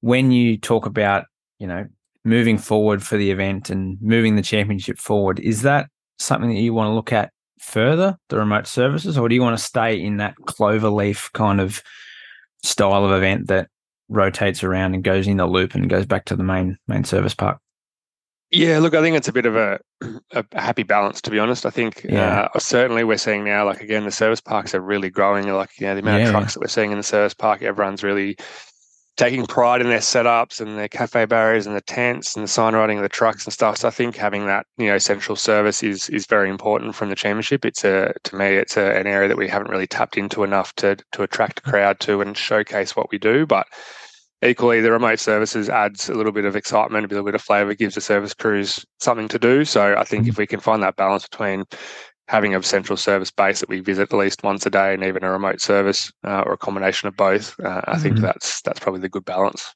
When 0.00 0.30
you 0.30 0.58
talk 0.58 0.86
about 0.86 1.24
you 1.58 1.66
know 1.66 1.86
moving 2.24 2.58
forward 2.58 3.02
for 3.02 3.16
the 3.16 3.30
event 3.30 3.70
and 3.70 3.96
moving 4.00 4.36
the 4.36 4.42
championship 4.42 4.98
forward, 4.98 5.40
is 5.40 5.62
that 5.62 5.88
something 6.18 6.50
that 6.50 6.60
you 6.60 6.74
want 6.74 6.88
to 6.88 6.94
look 6.94 7.12
at 7.12 7.32
further, 7.58 8.16
the 8.28 8.36
remote 8.36 8.66
services, 8.66 9.18
or 9.18 9.28
do 9.28 9.34
you 9.34 9.42
want 9.42 9.58
to 9.58 9.64
stay 9.64 10.00
in 10.00 10.18
that 10.18 10.36
clover 10.46 10.90
leaf 10.90 11.30
kind 11.32 11.60
of 11.60 11.82
style 12.62 13.04
of 13.04 13.12
event 13.12 13.48
that 13.48 13.68
rotates 14.08 14.62
around 14.62 14.94
and 14.94 15.04
goes 15.04 15.26
in 15.26 15.36
the 15.36 15.46
loop 15.46 15.74
and 15.74 15.90
goes 15.90 16.06
back 16.06 16.24
to 16.26 16.36
the 16.36 16.44
main 16.44 16.76
main 16.86 17.04
service 17.04 17.34
park? 17.34 17.58
Yeah, 18.50 18.78
look, 18.78 18.94
I 18.94 19.02
think 19.02 19.16
it's 19.16 19.28
a 19.28 19.32
bit 19.32 19.44
of 19.46 19.56
a, 19.56 19.78
a 20.32 20.44
happy 20.54 20.82
balance, 20.82 21.20
to 21.22 21.30
be 21.30 21.38
honest. 21.38 21.66
I 21.66 21.70
think 21.70 22.04
Yeah. 22.08 22.48
uh, 22.54 22.58
certainly 22.58 23.04
we're 23.04 23.18
seeing 23.18 23.44
now, 23.44 23.66
like 23.66 23.80
again, 23.82 24.04
the 24.04 24.10
service 24.10 24.40
parks 24.40 24.74
are 24.74 24.80
really 24.80 25.10
growing. 25.10 25.46
Like, 25.52 25.70
you 25.78 25.86
know, 25.86 25.94
the 25.94 26.00
amount 26.00 26.22
Yeah. 26.22 26.28
of 26.28 26.32
trucks 26.32 26.54
that 26.54 26.60
we're 26.60 26.68
seeing 26.68 26.90
in 26.90 26.96
the 26.96 27.02
service 27.02 27.34
park, 27.34 27.62
everyone's 27.62 28.02
really 28.02 28.36
taking 29.18 29.44
pride 29.46 29.80
in 29.80 29.88
their 29.88 29.98
setups 29.98 30.60
and 30.60 30.78
their 30.78 30.88
cafe 30.88 31.24
barriers 31.24 31.66
and 31.66 31.74
the 31.74 31.80
tents 31.80 32.36
and 32.36 32.44
the 32.44 32.48
sign 32.48 32.72
writing 32.74 32.98
of 32.98 33.02
the 33.02 33.08
trucks 33.08 33.44
and 33.44 33.52
stuff. 33.52 33.76
So 33.76 33.88
I 33.88 33.90
think 33.90 34.16
having 34.16 34.46
that, 34.46 34.64
you 34.78 34.86
know, 34.86 34.96
central 34.98 35.36
service 35.36 35.82
is 35.82 36.08
is 36.08 36.24
very 36.24 36.48
important 36.48 36.94
from 36.94 37.10
the 37.10 37.16
championship. 37.16 37.64
It's 37.66 37.84
a 37.84 38.14
to 38.24 38.36
me, 38.36 38.54
it's 38.54 38.76
a, 38.76 38.96
an 38.96 39.06
area 39.08 39.28
that 39.28 39.36
we 39.36 39.48
haven't 39.48 39.70
really 39.70 39.88
tapped 39.88 40.16
into 40.16 40.44
enough 40.44 40.72
to 40.76 40.96
to 41.12 41.22
attract 41.22 41.58
a 41.58 41.62
crowd 41.62 42.00
to 42.00 42.20
and 42.22 42.36
showcase 42.36 42.94
what 42.96 43.10
we 43.10 43.18
do. 43.18 43.44
But 43.44 43.66
equally, 44.42 44.80
the 44.80 44.92
remote 44.92 45.18
services 45.18 45.68
adds 45.68 46.08
a 46.08 46.14
little 46.14 46.32
bit 46.32 46.44
of 46.44 46.56
excitement, 46.56 47.06
a 47.06 47.08
little 47.08 47.24
bit 47.24 47.34
of 47.34 47.42
flavour, 47.42 47.74
gives 47.74 47.94
the 47.94 48.00
service 48.00 48.34
crews 48.34 48.84
something 49.00 49.28
to 49.28 49.38
do. 49.38 49.64
So 49.64 49.96
I 49.96 50.04
think 50.04 50.28
if 50.28 50.38
we 50.38 50.46
can 50.46 50.60
find 50.60 50.82
that 50.82 50.96
balance 50.96 51.26
between 51.28 51.64
having 52.28 52.54
a 52.54 52.62
central 52.62 52.96
service 52.96 53.30
base 53.30 53.60
that 53.60 53.68
we 53.68 53.80
visit 53.80 54.12
at 54.12 54.18
least 54.18 54.42
once 54.42 54.66
a 54.66 54.70
day 54.70 54.92
and 54.92 55.02
even 55.02 55.24
a 55.24 55.30
remote 55.30 55.60
service 55.60 56.12
uh, 56.24 56.42
or 56.44 56.52
a 56.52 56.58
combination 56.58 57.08
of 57.08 57.16
both, 57.16 57.58
uh, 57.60 57.80
I 57.84 57.98
think 57.98 58.16
Mhm. 58.18 58.22
that's 58.22 58.60
that's 58.62 58.80
probably 58.80 59.00
the 59.00 59.08
good 59.08 59.24
balance. 59.24 59.74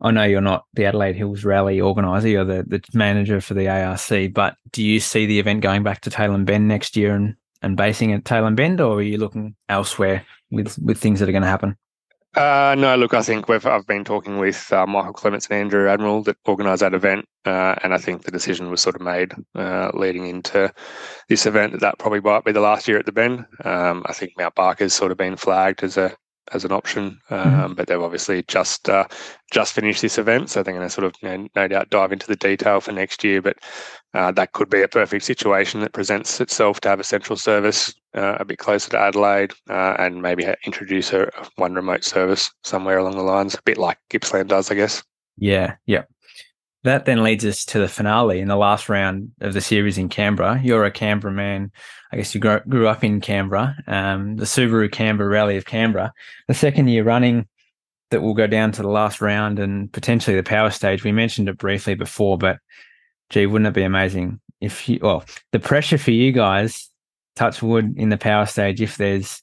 I 0.00 0.10
know 0.10 0.24
you're 0.24 0.42
not 0.42 0.64
the 0.74 0.84
Adelaide 0.84 1.16
Hills 1.16 1.42
Rally 1.44 1.80
organizer, 1.80 2.28
you're 2.28 2.44
the, 2.44 2.64
the 2.66 2.82
manager 2.92 3.40
for 3.40 3.54
the 3.54 3.68
ARC, 3.68 4.32
but 4.34 4.56
do 4.70 4.84
you 4.84 5.00
see 5.00 5.24
the 5.26 5.38
event 5.38 5.62
going 5.62 5.82
back 5.82 6.02
to 6.02 6.10
Tailem 6.10 6.44
Bend 6.44 6.68
next 6.68 6.96
year 6.96 7.14
and, 7.14 7.34
and 7.62 7.76
basing 7.78 8.12
at 8.12 8.24
Tailem 8.24 8.54
Bend, 8.54 8.80
or 8.80 8.98
are 8.98 9.02
you 9.02 9.16
looking 9.16 9.56
elsewhere 9.70 10.24
with, 10.50 10.78
with 10.78 10.98
things 10.98 11.18
that 11.18 11.28
are 11.28 11.32
going 11.32 11.42
to 11.42 11.48
happen? 11.48 11.76
Uh, 12.36 12.74
no, 12.78 12.94
look, 12.96 13.14
I 13.14 13.22
think 13.22 13.48
we've 13.48 13.64
I've 13.64 13.86
been 13.86 14.04
talking 14.04 14.36
with 14.36 14.70
uh, 14.70 14.86
Michael 14.86 15.14
Clements 15.14 15.46
and 15.46 15.58
Andrew 15.58 15.88
Admiral 15.88 16.22
that 16.24 16.36
organised 16.46 16.80
that 16.80 16.92
event, 16.92 17.24
uh, 17.46 17.76
and 17.82 17.94
I 17.94 17.98
think 17.98 18.24
the 18.24 18.30
decision 18.30 18.70
was 18.70 18.82
sort 18.82 18.94
of 18.94 19.00
made 19.00 19.32
uh, 19.54 19.90
leading 19.94 20.26
into 20.26 20.70
this 21.30 21.46
event 21.46 21.72
that 21.72 21.80
that 21.80 21.98
probably 21.98 22.20
might 22.20 22.44
be 22.44 22.52
the 22.52 22.60
last 22.60 22.88
year 22.88 22.98
at 22.98 23.06
the 23.06 23.12
Bend. 23.12 23.46
Um, 23.64 24.02
I 24.04 24.12
think 24.12 24.32
Mount 24.36 24.54
Barker's 24.54 24.92
sort 24.92 25.12
of 25.12 25.16
been 25.16 25.36
flagged 25.36 25.82
as 25.82 25.96
a 25.96 26.14
as 26.52 26.64
an 26.64 26.72
option, 26.72 27.20
um, 27.30 27.74
but 27.74 27.86
they've 27.86 28.00
obviously 28.00 28.42
just 28.48 28.88
uh, 28.88 29.06
just 29.50 29.72
finished 29.72 30.02
this 30.02 30.18
event, 30.18 30.50
so 30.50 30.62
they're 30.62 30.74
going 30.74 30.86
to 30.86 30.92
sort 30.92 31.04
of 31.04 31.14
you 31.22 31.28
know, 31.28 31.48
no 31.54 31.68
doubt 31.68 31.90
dive 31.90 32.12
into 32.12 32.26
the 32.26 32.36
detail 32.36 32.80
for 32.80 32.92
next 32.92 33.24
year. 33.24 33.42
But 33.42 33.58
uh, 34.14 34.32
that 34.32 34.52
could 34.52 34.70
be 34.70 34.82
a 34.82 34.88
perfect 34.88 35.24
situation 35.24 35.80
that 35.80 35.92
presents 35.92 36.40
itself 36.40 36.80
to 36.80 36.88
have 36.88 37.00
a 37.00 37.04
central 37.04 37.36
service 37.36 37.94
uh, 38.14 38.36
a 38.40 38.44
bit 38.44 38.58
closer 38.58 38.90
to 38.90 38.98
Adelaide, 38.98 39.52
uh, 39.68 39.96
and 39.98 40.22
maybe 40.22 40.46
introduce 40.64 41.12
a 41.12 41.30
one 41.56 41.74
remote 41.74 42.04
service 42.04 42.50
somewhere 42.64 42.98
along 42.98 43.16
the 43.16 43.22
lines, 43.22 43.54
a 43.54 43.62
bit 43.64 43.78
like 43.78 43.98
Gippsland 44.10 44.48
does, 44.48 44.70
I 44.70 44.74
guess. 44.74 45.02
Yeah, 45.38 45.74
yeah. 45.86 46.04
That 46.86 47.04
then 47.04 47.24
leads 47.24 47.44
us 47.44 47.64
to 47.64 47.80
the 47.80 47.88
finale 47.88 48.38
in 48.38 48.46
the 48.46 48.54
last 48.54 48.88
round 48.88 49.32
of 49.40 49.54
the 49.54 49.60
series 49.60 49.98
in 49.98 50.08
Canberra. 50.08 50.60
You're 50.62 50.84
a 50.84 50.90
Canberra 50.92 51.34
man. 51.34 51.72
I 52.12 52.16
guess 52.16 52.32
you 52.32 52.40
grew, 52.40 52.60
grew 52.68 52.86
up 52.86 53.02
in 53.02 53.20
Canberra, 53.20 53.76
um, 53.88 54.36
the 54.36 54.44
Subaru 54.44 54.90
Canberra 54.90 55.28
Rally 55.28 55.56
of 55.56 55.64
Canberra, 55.64 56.12
the 56.46 56.54
second 56.54 56.86
year 56.86 57.02
running 57.02 57.48
that 58.12 58.22
will 58.22 58.34
go 58.34 58.46
down 58.46 58.70
to 58.70 58.82
the 58.82 58.88
last 58.88 59.20
round 59.20 59.58
and 59.58 59.92
potentially 59.92 60.36
the 60.36 60.44
power 60.44 60.70
stage. 60.70 61.02
We 61.02 61.10
mentioned 61.10 61.48
it 61.48 61.58
briefly 61.58 61.96
before, 61.96 62.38
but 62.38 62.60
gee, 63.30 63.46
wouldn't 63.46 63.66
it 63.66 63.74
be 63.74 63.82
amazing 63.82 64.40
if 64.60 64.88
you, 64.88 65.00
well, 65.02 65.24
the 65.50 65.58
pressure 65.58 65.98
for 65.98 66.12
you 66.12 66.30
guys, 66.30 66.88
touch 67.34 67.62
wood 67.62 67.94
in 67.96 68.10
the 68.10 68.16
power 68.16 68.46
stage, 68.46 68.80
if 68.80 68.96
there's, 68.96 69.42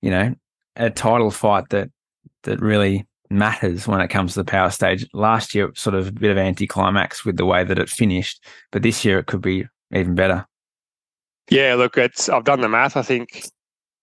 you 0.00 0.12
know, 0.12 0.32
a 0.76 0.90
title 0.90 1.32
fight 1.32 1.70
that, 1.70 1.90
that 2.44 2.60
really 2.60 3.04
matters 3.34 3.86
when 3.86 4.00
it 4.00 4.08
comes 4.08 4.34
to 4.34 4.40
the 4.40 4.44
power 4.50 4.70
stage. 4.70 5.06
Last 5.12 5.54
year, 5.54 5.70
sort 5.74 5.94
of 5.94 6.08
a 6.08 6.12
bit 6.12 6.30
of 6.30 6.38
anticlimax 6.38 7.24
with 7.24 7.36
the 7.36 7.44
way 7.46 7.64
that 7.64 7.78
it 7.78 7.88
finished, 7.88 8.44
but 8.72 8.82
this 8.82 9.04
year 9.04 9.18
it 9.18 9.26
could 9.26 9.42
be 9.42 9.66
even 9.92 10.14
better. 10.14 10.46
Yeah, 11.50 11.74
look, 11.74 11.96
it's 11.98 12.28
I've 12.28 12.44
done 12.44 12.60
the 12.62 12.68
math. 12.68 12.96
I 12.96 13.02
think 13.02 13.44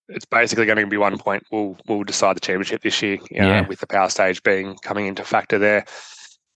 it's 0.10 0.26
basically 0.26 0.66
going 0.66 0.78
to 0.78 0.86
be 0.88 0.98
one 0.98 1.18
point. 1.18 1.44
We'll 1.52 1.78
we'll 1.88 2.04
decide 2.04 2.36
the 2.36 2.42
championship 2.42 2.82
this 2.84 3.02
year. 3.02 3.18
You 3.32 3.42
know, 3.42 3.48
Yeah. 3.48 3.68
with 3.68 3.80
the 3.80 3.88
power 3.88 4.10
stage 4.10 4.44
being 4.44 4.76
coming 4.84 5.08
into 5.08 5.24
factor 5.24 5.58
there. 5.58 5.86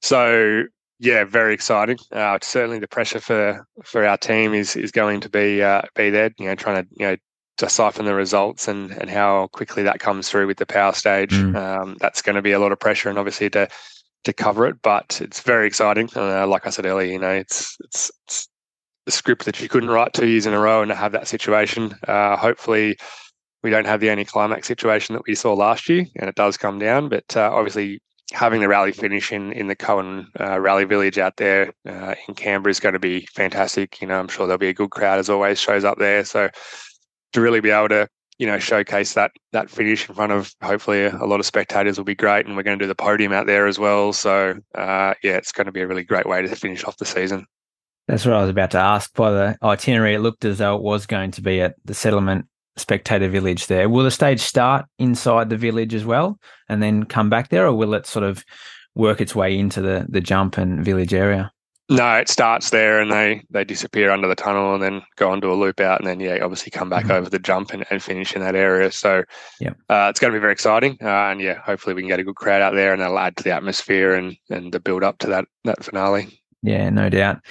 So 0.02 0.64
yeah, 1.00 1.24
very 1.26 1.54
exciting. 1.54 1.98
Uh, 2.12 2.38
certainly, 2.42 2.80
the 2.80 2.88
pressure 2.88 3.20
for 3.20 3.66
for 3.84 4.06
our 4.06 4.18
team 4.18 4.54
is 4.54 4.76
is 4.76 4.92
going 4.92 5.22
to 5.22 5.30
be 5.30 5.64
uh, 5.64 5.82
be 5.96 6.10
there. 6.10 6.32
You 6.38 6.48
know, 6.48 6.56
trying 6.56 6.84
to 6.84 6.90
you 6.98 7.08
know 7.08 7.16
decipher 7.58 8.04
the 8.04 8.14
results 8.14 8.68
and 8.68 8.92
and 8.92 9.10
how 9.10 9.48
quickly 9.48 9.84
that 9.84 10.00
comes 10.00 10.30
through 10.30 10.48
with 10.48 10.58
the 10.58 10.66
power 10.66 10.94
stage. 10.94 11.32
Mm. 11.32 11.56
Um, 11.56 11.98
that's 12.00 12.22
going 12.22 12.36
to 12.36 12.42
be 12.42 12.52
a 12.52 12.60
lot 12.60 12.72
of 12.72 12.80
pressure, 12.80 13.10
and 13.10 13.18
obviously 13.18 13.50
to 13.52 13.68
to 14.24 14.34
cover 14.34 14.66
it. 14.66 14.82
But 14.82 15.20
it's 15.22 15.42
very 15.42 15.68
exciting. 15.68 16.10
Uh, 16.16 16.48
like 16.48 16.68
I 16.68 16.70
said 16.70 16.86
earlier, 16.86 17.12
you 17.12 17.20
know, 17.20 17.32
it's 17.32 17.78
it's, 17.82 18.12
it's 18.26 18.50
the 19.06 19.12
script 19.12 19.46
that 19.46 19.62
you 19.62 19.70
couldn't 19.70 19.90
write 19.90 20.14
two 20.14 20.28
years 20.28 20.46
in 20.46 20.54
a 20.54 20.60
row 20.60 20.82
and 20.82 20.92
have 20.92 21.12
that 21.14 21.28
situation. 21.28 21.96
Uh, 22.08 22.36
hopefully, 22.36 22.98
we 23.64 23.70
don't 23.70 23.88
have 23.88 24.00
the 24.00 24.10
anti-climax 24.10 24.68
situation 24.68 25.14
that 25.16 25.24
we 25.28 25.36
saw 25.36 25.54
last 25.54 25.88
year, 25.88 26.06
and 26.18 26.30
it 26.30 26.36
does 26.36 26.58
come 26.58 26.80
down. 26.80 27.10
But 27.10 27.38
uh, 27.38 27.52
obviously, 27.54 28.02
having 28.34 28.60
the 28.60 28.68
rally 28.68 28.92
finish 28.92 29.32
in 29.32 29.54
in 29.54 29.68
the 29.68 29.76
Kowen 29.76 30.26
uh, 30.40 30.60
Rally 30.60 30.86
Village 30.86 31.20
out 31.20 31.38
there 31.38 31.72
uh, 31.88 32.16
in 32.28 32.34
Canberra 32.34 32.72
is 32.72 32.80
going 32.80 32.94
to 32.94 33.00
be 33.00 33.28
fantastic. 33.34 34.02
You 34.02 34.08
know, 34.08 34.20
I'm 34.20 34.28
sure 34.28 34.48
there'll 34.48 34.58
be 34.58 34.70
a 34.70 34.74
good 34.74 34.92
crowd 34.92 35.20
as 35.20 35.30
always 35.30 35.60
shows 35.60 35.86
up 35.86 36.00
there. 36.00 36.26
So 36.26 36.50
to 37.36 37.42
really 37.42 37.62
be 37.62 37.70
able 37.70 37.90
to 37.90 38.08
you 38.38 38.48
know 38.48 38.60
showcase 38.60 39.14
that 39.14 39.32
that 39.52 39.70
finish 39.70 40.10
in 40.10 40.16
front 40.16 40.32
of 40.32 40.54
hopefully 40.62 41.06
a, 41.06 41.16
a 41.16 41.28
lot 41.28 41.40
of 41.40 41.46
spectators 41.46 41.98
will 41.98 42.06
be 42.06 42.16
great, 42.16 42.46
and 42.46 42.56
we're 42.56 42.64
going 42.64 42.78
to 42.78 42.84
do 42.84 42.88
the 42.88 42.96
podium 42.96 43.32
out 43.32 43.46
there 43.46 43.68
as 43.68 43.80
well. 43.80 44.14
So 44.14 44.56
uh, 44.74 45.14
yeah, 45.24 45.38
it's 45.38 45.52
going 45.52 45.66
to 45.66 45.72
be 45.72 45.82
a 45.82 45.88
really 45.88 46.04
great 46.04 46.26
way 46.26 46.42
to 46.42 46.56
finish 46.56 46.84
off 46.84 46.98
the 46.98 47.06
season. 47.06 47.46
That's 48.08 48.26
what 48.26 48.36
I 48.36 48.42
was 48.42 48.50
about 48.50 48.72
to 48.72 48.78
ask. 48.80 49.14
By 49.16 49.32
the 49.32 49.58
itinerary, 49.64 50.16
it 50.16 50.20
looked 50.20 50.46
as 50.46 50.60
though 50.60 50.76
it 50.76 50.82
was 50.82 51.06
going 51.06 51.32
to 51.32 51.42
be 51.42 51.62
at 51.62 51.76
the 51.86 51.94
settlement 51.94 52.46
spectator 52.78 53.30
village 53.30 53.68
there. 53.68 53.90
Will 53.90 54.04
the 54.04 54.12
stage 54.12 54.42
start 54.42 54.86
inside 55.00 55.50
the 55.50 55.58
village 55.58 55.94
as 55.94 56.06
well 56.06 56.38
and 56.68 56.84
then 56.84 57.06
come 57.06 57.30
back 57.30 57.50
there, 57.50 57.66
or 57.66 57.74
will 57.74 57.94
it 57.94 58.06
sort 58.06 58.26
of 58.26 58.44
work 58.96 59.22
its 59.22 59.34
way 59.36 59.58
into 59.58 59.82
the, 59.82 60.06
the 60.10 60.22
jump 60.22 60.58
and 60.58 60.84
village 60.84 61.14
area? 61.14 61.52
No, 61.88 62.16
it 62.16 62.30
starts 62.30 62.72
there 62.72 63.00
and 63.00 63.12
they 63.12 63.44
they 63.52 63.64
disappear 63.64 64.10
under 64.10 64.28
the 64.28 64.36
tunnel 64.36 64.74
and 64.74 64.82
then 64.82 65.04
go 65.18 65.30
onto 65.30 65.52
a 65.52 65.54
loop 65.54 65.80
out 65.80 66.00
and 66.00 66.08
then 66.08 66.20
yeah, 66.20 66.44
obviously 66.44 66.72
come 66.72 66.90
back 66.90 67.04
mm-hmm. 67.04 67.12
over 67.12 67.30
the 67.30 67.38
jump 67.38 67.74
and, 67.74 67.86
and 67.92 68.02
finish 68.02 68.34
in 68.34 68.42
that 68.42 68.56
area. 68.56 68.92
So 68.92 69.24
yeah, 69.60 69.74
uh, 69.90 70.08
it's 70.10 70.20
going 70.20 70.34
to 70.34 70.38
be 70.38 70.42
very 70.42 70.54
exciting 70.54 70.98
uh, 71.04 71.30
and 71.30 71.40
yeah, 71.40 71.60
hopefully 71.60 71.94
we 71.94 72.02
can 72.02 72.10
get 72.10 72.20
a 72.20 72.24
good 72.24 72.36
crowd 72.36 72.64
out 72.64 72.74
there 72.74 72.92
and 72.92 73.02
that'll 73.02 73.20
add 73.20 73.38
to 73.38 73.44
the 73.44 73.52
atmosphere 73.52 74.16
and 74.16 74.36
and 74.50 74.74
the 74.74 74.80
build 74.80 75.04
up 75.04 75.20
to 75.20 75.28
that 75.28 75.46
that 75.66 75.84
finale. 75.84 76.42
Yeah, 76.64 76.90
no 76.90 77.10
doubt. 77.10 77.42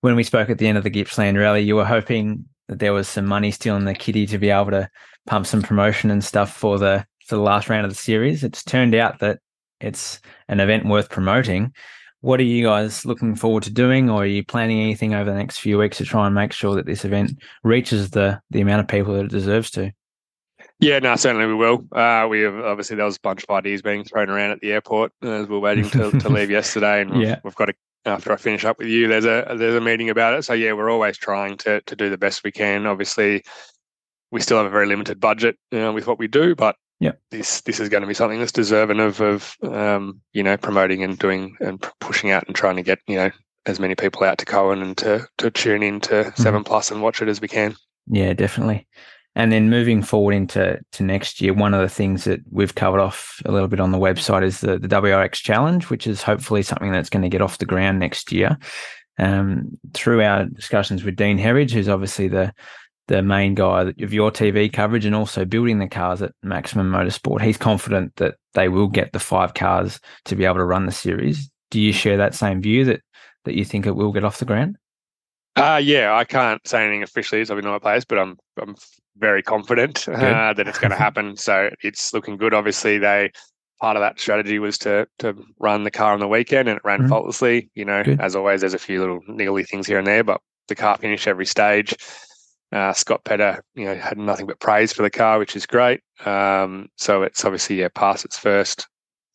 When 0.00 0.16
we 0.16 0.24
spoke 0.24 0.48
at 0.48 0.56
the 0.56 0.68
end 0.68 0.78
of 0.78 0.84
the 0.84 0.90
Gippsland 0.90 1.38
Rally, 1.38 1.60
you 1.60 1.76
were 1.76 1.84
hoping 1.84 2.46
that 2.68 2.78
there 2.78 2.94
was 2.94 3.08
some 3.08 3.26
money 3.26 3.50
still 3.50 3.76
in 3.76 3.84
the 3.84 3.94
kitty 3.94 4.26
to 4.26 4.38
be 4.38 4.48
able 4.48 4.70
to 4.70 4.88
pump 5.26 5.46
some 5.46 5.60
promotion 5.60 6.10
and 6.10 6.24
stuff 6.24 6.56
for 6.56 6.78
the 6.78 7.04
for 7.26 7.36
the 7.36 7.42
last 7.42 7.68
round 7.68 7.84
of 7.84 7.90
the 7.90 7.96
series. 7.96 8.42
It's 8.42 8.64
turned 8.64 8.94
out 8.94 9.18
that 9.18 9.40
it's 9.80 10.18
an 10.48 10.60
event 10.60 10.86
worth 10.86 11.10
promoting. 11.10 11.74
What 12.22 12.40
are 12.40 12.44
you 12.44 12.64
guys 12.64 13.04
looking 13.04 13.34
forward 13.34 13.64
to 13.64 13.70
doing, 13.70 14.08
or 14.08 14.22
are 14.22 14.26
you 14.26 14.44
planning 14.44 14.80
anything 14.80 15.14
over 15.14 15.30
the 15.30 15.36
next 15.36 15.58
few 15.58 15.78
weeks 15.78 15.98
to 15.98 16.04
try 16.04 16.26
and 16.26 16.34
make 16.34 16.52
sure 16.52 16.74
that 16.74 16.86
this 16.86 17.04
event 17.04 17.32
reaches 17.62 18.10
the 18.10 18.40
the 18.50 18.60
amount 18.60 18.80
of 18.80 18.88
people 18.88 19.14
that 19.14 19.26
it 19.26 19.30
deserves 19.30 19.70
to? 19.72 19.92
Yeah, 20.78 20.98
no, 20.98 21.14
certainly 21.16 21.46
we 21.46 21.54
will. 21.54 21.84
Uh, 21.92 22.26
we 22.28 22.40
have 22.40 22.54
obviously 22.54 22.96
there 22.96 23.04
was 23.04 23.16
a 23.16 23.20
bunch 23.20 23.44
of 23.44 23.50
ideas 23.50 23.82
being 23.82 24.04
thrown 24.04 24.30
around 24.30 24.52
at 24.52 24.60
the 24.60 24.72
airport 24.72 25.12
as 25.22 25.46
we 25.46 25.56
are 25.56 25.60
waiting 25.60 25.88
to, 25.90 26.10
to 26.12 26.28
leave 26.30 26.50
yesterday, 26.50 27.02
and 27.02 27.10
we've, 27.10 27.28
yeah. 27.28 27.40
we've 27.44 27.54
got 27.54 27.70
a 27.70 27.74
after 28.04 28.32
I 28.32 28.36
finish 28.36 28.64
up 28.64 28.78
with 28.78 28.88
you, 28.88 29.06
there's 29.06 29.24
a 29.24 29.54
there's 29.56 29.74
a 29.74 29.80
meeting 29.80 30.10
about 30.10 30.34
it. 30.34 30.44
So 30.44 30.54
yeah, 30.54 30.72
we're 30.72 30.90
always 30.90 31.16
trying 31.16 31.56
to 31.58 31.80
to 31.82 31.96
do 31.96 32.10
the 32.10 32.18
best 32.18 32.44
we 32.44 32.52
can. 32.52 32.86
Obviously, 32.86 33.44
we 34.30 34.40
still 34.40 34.58
have 34.58 34.66
a 34.66 34.70
very 34.70 34.86
limited 34.86 35.20
budget 35.20 35.56
uh, 35.72 35.92
with 35.92 36.06
what 36.06 36.18
we 36.18 36.26
do, 36.26 36.54
but 36.54 36.76
yeah, 37.02 37.12
this 37.32 37.62
this 37.62 37.80
is 37.80 37.88
going 37.88 38.02
to 38.02 38.06
be 38.06 38.14
something 38.14 38.38
that's 38.38 38.52
deserving 38.52 39.00
of 39.00 39.20
of 39.20 39.56
um, 39.64 40.20
you 40.32 40.42
know 40.44 40.56
promoting 40.56 41.02
and 41.02 41.18
doing 41.18 41.56
and 41.60 41.84
pushing 41.98 42.30
out 42.30 42.44
and 42.46 42.54
trying 42.54 42.76
to 42.76 42.82
get 42.82 43.00
you 43.08 43.16
know 43.16 43.30
as 43.66 43.80
many 43.80 43.96
people 43.96 44.22
out 44.22 44.38
to 44.38 44.44
Kowen 44.44 44.80
and 44.80 44.96
to 44.98 45.26
to 45.38 45.50
tune 45.50 45.82
in 45.82 46.00
to 46.02 46.14
mm-hmm. 46.14 46.40
Seven 46.40 46.62
Plus 46.62 46.92
and 46.92 47.02
watch 47.02 47.20
it 47.20 47.26
as 47.26 47.40
we 47.40 47.48
can. 47.48 47.74
Yeah, 48.06 48.34
definitely. 48.34 48.86
And 49.34 49.50
then 49.50 49.68
moving 49.68 50.00
forward 50.00 50.34
into 50.34 50.78
to 50.92 51.02
next 51.02 51.40
year, 51.40 51.54
one 51.54 51.74
of 51.74 51.80
the 51.80 51.88
things 51.88 52.22
that 52.22 52.40
we've 52.52 52.76
covered 52.76 53.00
off 53.00 53.42
a 53.46 53.50
little 53.50 53.68
bit 53.68 53.80
on 53.80 53.90
the 53.90 53.98
website 53.98 54.44
is 54.44 54.60
the, 54.60 54.78
the 54.78 54.88
WRX 54.88 55.34
Challenge, 55.34 55.90
which 55.90 56.06
is 56.06 56.22
hopefully 56.22 56.62
something 56.62 56.92
that's 56.92 57.10
going 57.10 57.22
to 57.22 57.28
get 57.28 57.42
off 57.42 57.58
the 57.58 57.66
ground 57.66 57.98
next 57.98 58.30
year. 58.30 58.56
Um, 59.18 59.76
through 59.92 60.22
our 60.22 60.44
discussions 60.44 61.02
with 61.02 61.16
Dean 61.16 61.38
Herridge, 61.38 61.72
who's 61.72 61.88
obviously 61.88 62.28
the 62.28 62.54
the 63.08 63.22
main 63.22 63.54
guy 63.54 63.82
of 63.82 64.12
your 64.12 64.30
TV 64.30 64.72
coverage 64.72 65.04
and 65.04 65.14
also 65.14 65.44
building 65.44 65.78
the 65.78 65.88
cars 65.88 66.22
at 66.22 66.32
Maximum 66.42 66.90
Motorsport, 66.90 67.42
he's 67.42 67.56
confident 67.56 68.14
that 68.16 68.36
they 68.54 68.68
will 68.68 68.88
get 68.88 69.12
the 69.12 69.18
five 69.18 69.54
cars 69.54 70.00
to 70.26 70.36
be 70.36 70.44
able 70.44 70.56
to 70.56 70.64
run 70.64 70.86
the 70.86 70.92
series. 70.92 71.50
Do 71.70 71.80
you 71.80 71.92
share 71.92 72.16
that 72.16 72.34
same 72.34 72.62
view 72.62 72.84
that 72.84 73.00
that 73.44 73.54
you 73.54 73.64
think 73.64 73.86
it 73.86 73.96
will 73.96 74.12
get 74.12 74.24
off 74.24 74.38
the 74.38 74.44
ground? 74.44 74.76
Uh, 75.56 75.80
yeah, 75.82 76.14
I 76.14 76.24
can't 76.24 76.66
say 76.66 76.82
anything 76.82 77.02
officially 77.02 77.40
as 77.40 77.50
I've 77.50 77.56
been 77.56 77.66
on 77.66 77.72
my 77.72 77.78
place, 77.78 78.04
but 78.04 78.18
I'm 78.18 78.38
I'm 78.60 78.76
very 79.16 79.42
confident 79.42 80.08
uh, 80.08 80.54
that 80.54 80.66
it's 80.66 80.78
going 80.78 80.90
to 80.90 80.96
happen. 80.96 81.36
So 81.42 81.70
it's 81.82 82.14
looking 82.14 82.36
good. 82.36 82.54
Obviously, 82.54 82.98
they 82.98 83.32
part 83.80 83.96
of 83.96 84.00
that 84.00 84.20
strategy 84.20 84.58
was 84.58 84.78
to 84.78 85.06
to 85.18 85.34
run 85.58 85.82
the 85.82 85.90
car 85.90 86.14
on 86.14 86.20
the 86.20 86.28
weekend, 86.28 86.68
and 86.68 86.76
it 86.76 86.84
ran 86.84 87.00
mm-hmm. 87.00 87.08
faultlessly. 87.08 87.70
You 87.74 87.84
know, 87.84 88.02
good. 88.02 88.20
as 88.20 88.34
always, 88.36 88.60
there's 88.60 88.74
a 88.74 88.78
few 88.78 89.00
little 89.00 89.20
niggly 89.28 89.66
things 89.66 89.86
here 89.86 89.98
and 89.98 90.06
there, 90.06 90.24
but 90.24 90.40
the 90.68 90.74
car 90.74 90.96
finished 90.96 91.26
every 91.26 91.46
stage. 91.46 91.94
Uh, 92.72 92.92
Scott 92.92 93.22
Pedder, 93.24 93.62
you 93.74 93.84
know, 93.84 93.94
had 93.94 94.16
nothing 94.16 94.46
but 94.46 94.60
praise 94.60 94.92
for 94.92 95.02
the 95.02 95.10
car, 95.10 95.38
which 95.38 95.54
is 95.54 95.66
great. 95.66 96.00
Um, 96.24 96.88
so 96.96 97.22
it's 97.22 97.44
obviously 97.44 97.76
yeah, 97.76 97.88
passed 97.94 98.24
its 98.24 98.38
first 98.38 98.86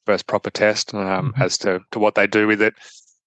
first 0.06 0.26
proper 0.26 0.50
test 0.50 0.94
um, 0.94 1.32
mm-hmm. 1.32 1.42
as 1.42 1.58
to 1.60 1.80
to 1.92 2.00
what 2.00 2.16
they 2.16 2.28
do 2.28 2.48
with 2.48 2.62
it 2.62 2.74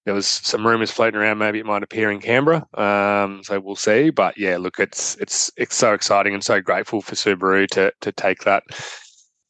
there 0.05 0.13
was 0.13 0.27
some 0.27 0.65
rumours 0.65 0.91
floating 0.91 1.19
around. 1.19 1.37
Maybe 1.37 1.59
it 1.59 1.65
might 1.65 1.83
appear 1.83 2.09
in 2.09 2.19
Canberra. 2.19 2.65
Um, 2.73 3.43
so 3.43 3.59
we'll 3.59 3.75
see. 3.75 4.09
But 4.09 4.37
yeah, 4.37 4.57
look, 4.57 4.79
it's 4.79 5.15
it's 5.17 5.51
it's 5.57 5.75
so 5.75 5.93
exciting 5.93 6.33
and 6.33 6.43
so 6.43 6.59
grateful 6.59 7.01
for 7.01 7.15
Subaru 7.15 7.67
to 7.71 7.93
to 8.01 8.11
take 8.11 8.43
that 8.43 8.63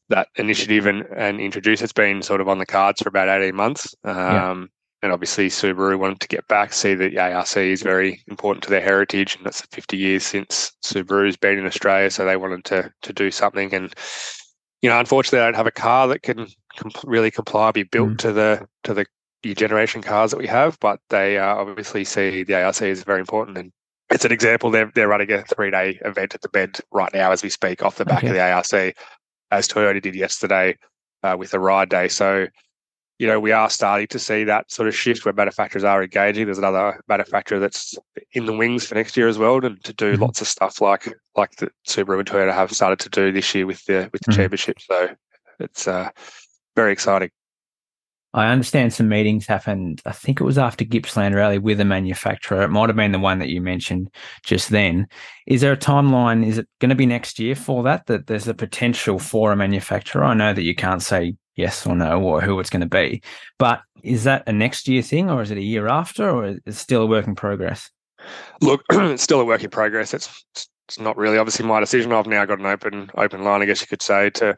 that 0.09 0.27
initiative 0.35 0.85
and 0.85 1.05
and 1.15 1.39
introduce. 1.39 1.81
It's 1.81 1.93
been 1.93 2.21
sort 2.21 2.41
of 2.41 2.49
on 2.49 2.57
the 2.57 2.65
cards 2.65 3.01
for 3.01 3.09
about 3.09 3.29
eighteen 3.29 3.55
months. 3.55 3.95
Um, 4.03 4.15
yeah. 4.15 4.65
And 5.03 5.11
obviously, 5.11 5.49
Subaru 5.49 5.97
wanted 5.97 6.19
to 6.19 6.27
get 6.27 6.47
back, 6.47 6.73
see 6.73 6.93
that 6.93 7.11
the 7.11 7.19
ARC 7.19 7.57
is 7.57 7.81
very 7.81 8.21
important 8.27 8.63
to 8.63 8.69
their 8.69 8.81
heritage, 8.81 9.35
and 9.35 9.45
that's 9.45 9.61
50 9.61 9.97
years 9.97 10.23
since 10.23 10.73
Subaru's 10.85 11.37
been 11.37 11.57
in 11.57 11.65
Australia. 11.65 12.11
So 12.11 12.23
they 12.23 12.37
wanted 12.37 12.65
to 12.65 12.91
to 13.01 13.13
do 13.13 13.31
something, 13.31 13.73
and 13.73 13.93
you 14.81 14.89
know, 14.89 14.99
unfortunately, 14.99 15.39
I 15.39 15.45
don't 15.45 15.55
have 15.55 15.67
a 15.67 15.71
car 15.71 16.07
that 16.07 16.23
can 16.23 16.47
really 17.03 17.31
comply, 17.31 17.71
be 17.71 17.83
built 17.83 18.11
mm. 18.11 18.17
to 18.19 18.33
the 18.33 18.67
to 18.83 18.93
the 18.93 19.05
new 19.43 19.55
generation 19.55 20.01
cars 20.01 20.31
that 20.31 20.37
we 20.37 20.47
have, 20.47 20.79
but 20.79 20.99
they 21.09 21.37
uh, 21.37 21.55
obviously 21.55 22.03
see 22.03 22.43
the 22.43 22.61
ARC 22.61 22.81
is 22.81 23.03
very 23.03 23.19
important. 23.19 23.57
And 23.57 23.71
it's 24.11 24.25
an 24.25 24.31
example. 24.31 24.71
They're 24.71 24.91
they're 24.93 25.07
running 25.07 25.31
a 25.31 25.43
three 25.43 25.71
day 25.71 25.99
event 26.03 26.35
at 26.35 26.41
the 26.41 26.49
bend 26.49 26.79
right 26.91 27.13
now 27.13 27.31
as 27.31 27.43
we 27.43 27.49
speak, 27.49 27.83
off 27.83 27.95
the 27.95 28.05
back 28.05 28.19
okay. 28.19 28.27
of 28.27 28.33
the 28.33 28.41
ARC, 28.41 28.95
as 29.51 29.67
Toyota 29.67 30.01
did 30.01 30.15
yesterday 30.15 30.77
uh, 31.23 31.35
with 31.37 31.53
a 31.53 31.59
ride 31.59 31.89
day. 31.89 32.07
So. 32.07 32.47
You 33.21 33.27
know, 33.27 33.39
we 33.39 33.51
are 33.51 33.69
starting 33.69 34.07
to 34.07 34.17
see 34.17 34.43
that 34.45 34.71
sort 34.71 34.87
of 34.87 34.95
shift 34.95 35.25
where 35.25 35.33
manufacturers 35.35 35.83
are 35.83 36.01
engaging. 36.01 36.45
There's 36.45 36.57
another 36.57 36.99
manufacturer 37.07 37.59
that's 37.59 37.95
in 38.33 38.47
the 38.47 38.57
wings 38.57 38.87
for 38.87 38.95
next 38.95 39.15
year 39.15 39.27
as 39.27 39.37
well, 39.37 39.61
to, 39.61 39.75
to 39.75 39.93
do 39.93 40.13
mm-hmm. 40.13 40.23
lots 40.23 40.41
of 40.41 40.47
stuff 40.47 40.81
like 40.81 41.07
like 41.35 41.51
the 41.57 41.69
Subaru 41.87 42.17
and 42.17 42.27
Toyota 42.27 42.51
have 42.51 42.71
started 42.71 42.97
to 43.01 43.09
do 43.09 43.31
this 43.31 43.53
year 43.53 43.67
with 43.67 43.85
the 43.85 44.09
with 44.11 44.23
the 44.23 44.31
mm-hmm. 44.31 44.41
championship. 44.41 44.81
So 44.81 45.09
it's 45.59 45.87
uh, 45.87 46.09
very 46.75 46.91
exciting. 46.91 47.29
I 48.33 48.47
understand 48.47 48.93
some 48.93 49.09
meetings 49.09 49.45
happened. 49.45 50.01
I 50.05 50.13
think 50.13 50.39
it 50.39 50.45
was 50.45 50.57
after 50.57 50.85
Gippsland 50.85 51.35
Rally 51.35 51.57
with 51.57 51.79
a 51.81 51.85
manufacturer. 51.85 52.61
It 52.61 52.69
might 52.69 52.87
have 52.87 52.95
been 52.95 53.11
the 53.11 53.19
one 53.19 53.39
that 53.39 53.49
you 53.49 53.61
mentioned 53.61 54.09
just 54.43 54.69
then. 54.69 55.07
Is 55.47 55.61
there 55.61 55.73
a 55.73 55.77
timeline? 55.77 56.45
Is 56.45 56.57
it 56.57 56.67
going 56.79 56.89
to 56.89 56.95
be 56.95 57.05
next 57.05 57.39
year 57.39 57.55
for 57.55 57.83
that? 57.83 58.05
That 58.05 58.27
there's 58.27 58.47
a 58.47 58.53
potential 58.53 59.19
for 59.19 59.51
a 59.51 59.57
manufacturer. 59.57 60.23
I 60.23 60.33
know 60.33 60.53
that 60.53 60.63
you 60.63 60.75
can't 60.75 61.01
say 61.01 61.35
yes 61.55 61.85
or 61.85 61.95
no 61.95 62.21
or 62.21 62.39
who 62.41 62.59
it's 62.59 62.69
going 62.69 62.81
to 62.81 62.87
be, 62.87 63.21
but 63.59 63.81
is 64.01 64.23
that 64.23 64.47
a 64.47 64.53
next 64.53 64.87
year 64.87 65.01
thing 65.01 65.29
or 65.29 65.41
is 65.41 65.51
it 65.51 65.57
a 65.57 65.63
year 65.63 65.87
after 65.87 66.29
or 66.29 66.45
is 66.45 66.59
it 66.65 66.73
still 66.73 67.03
a 67.03 67.07
work 67.07 67.27
in 67.27 67.35
progress? 67.35 67.91
Look, 68.61 68.83
it's 68.89 69.23
still 69.23 69.41
a 69.41 69.45
work 69.45 69.63
in 69.63 69.69
progress. 69.69 70.13
It's 70.13 70.45
it's 70.87 70.99
not 70.99 71.17
really 71.17 71.37
obviously 71.37 71.65
my 71.65 71.79
decision. 71.79 72.11
I've 72.11 72.27
now 72.27 72.45
got 72.45 72.59
an 72.59 72.65
open 72.65 73.09
open 73.15 73.43
line, 73.43 73.61
I 73.61 73.65
guess 73.65 73.81
you 73.81 73.87
could 73.87 74.01
say, 74.01 74.29
to 74.31 74.55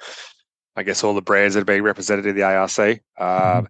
I 0.75 0.83
guess 0.83 1.03
all 1.03 1.13
the 1.13 1.21
brands 1.21 1.53
that 1.55 1.61
are 1.61 1.65
being 1.65 1.83
represented 1.83 2.25
in 2.25 2.35
the 2.35 2.43
ARC. 2.43 2.69
Mm-hmm. 2.69 3.23
Um, 3.23 3.67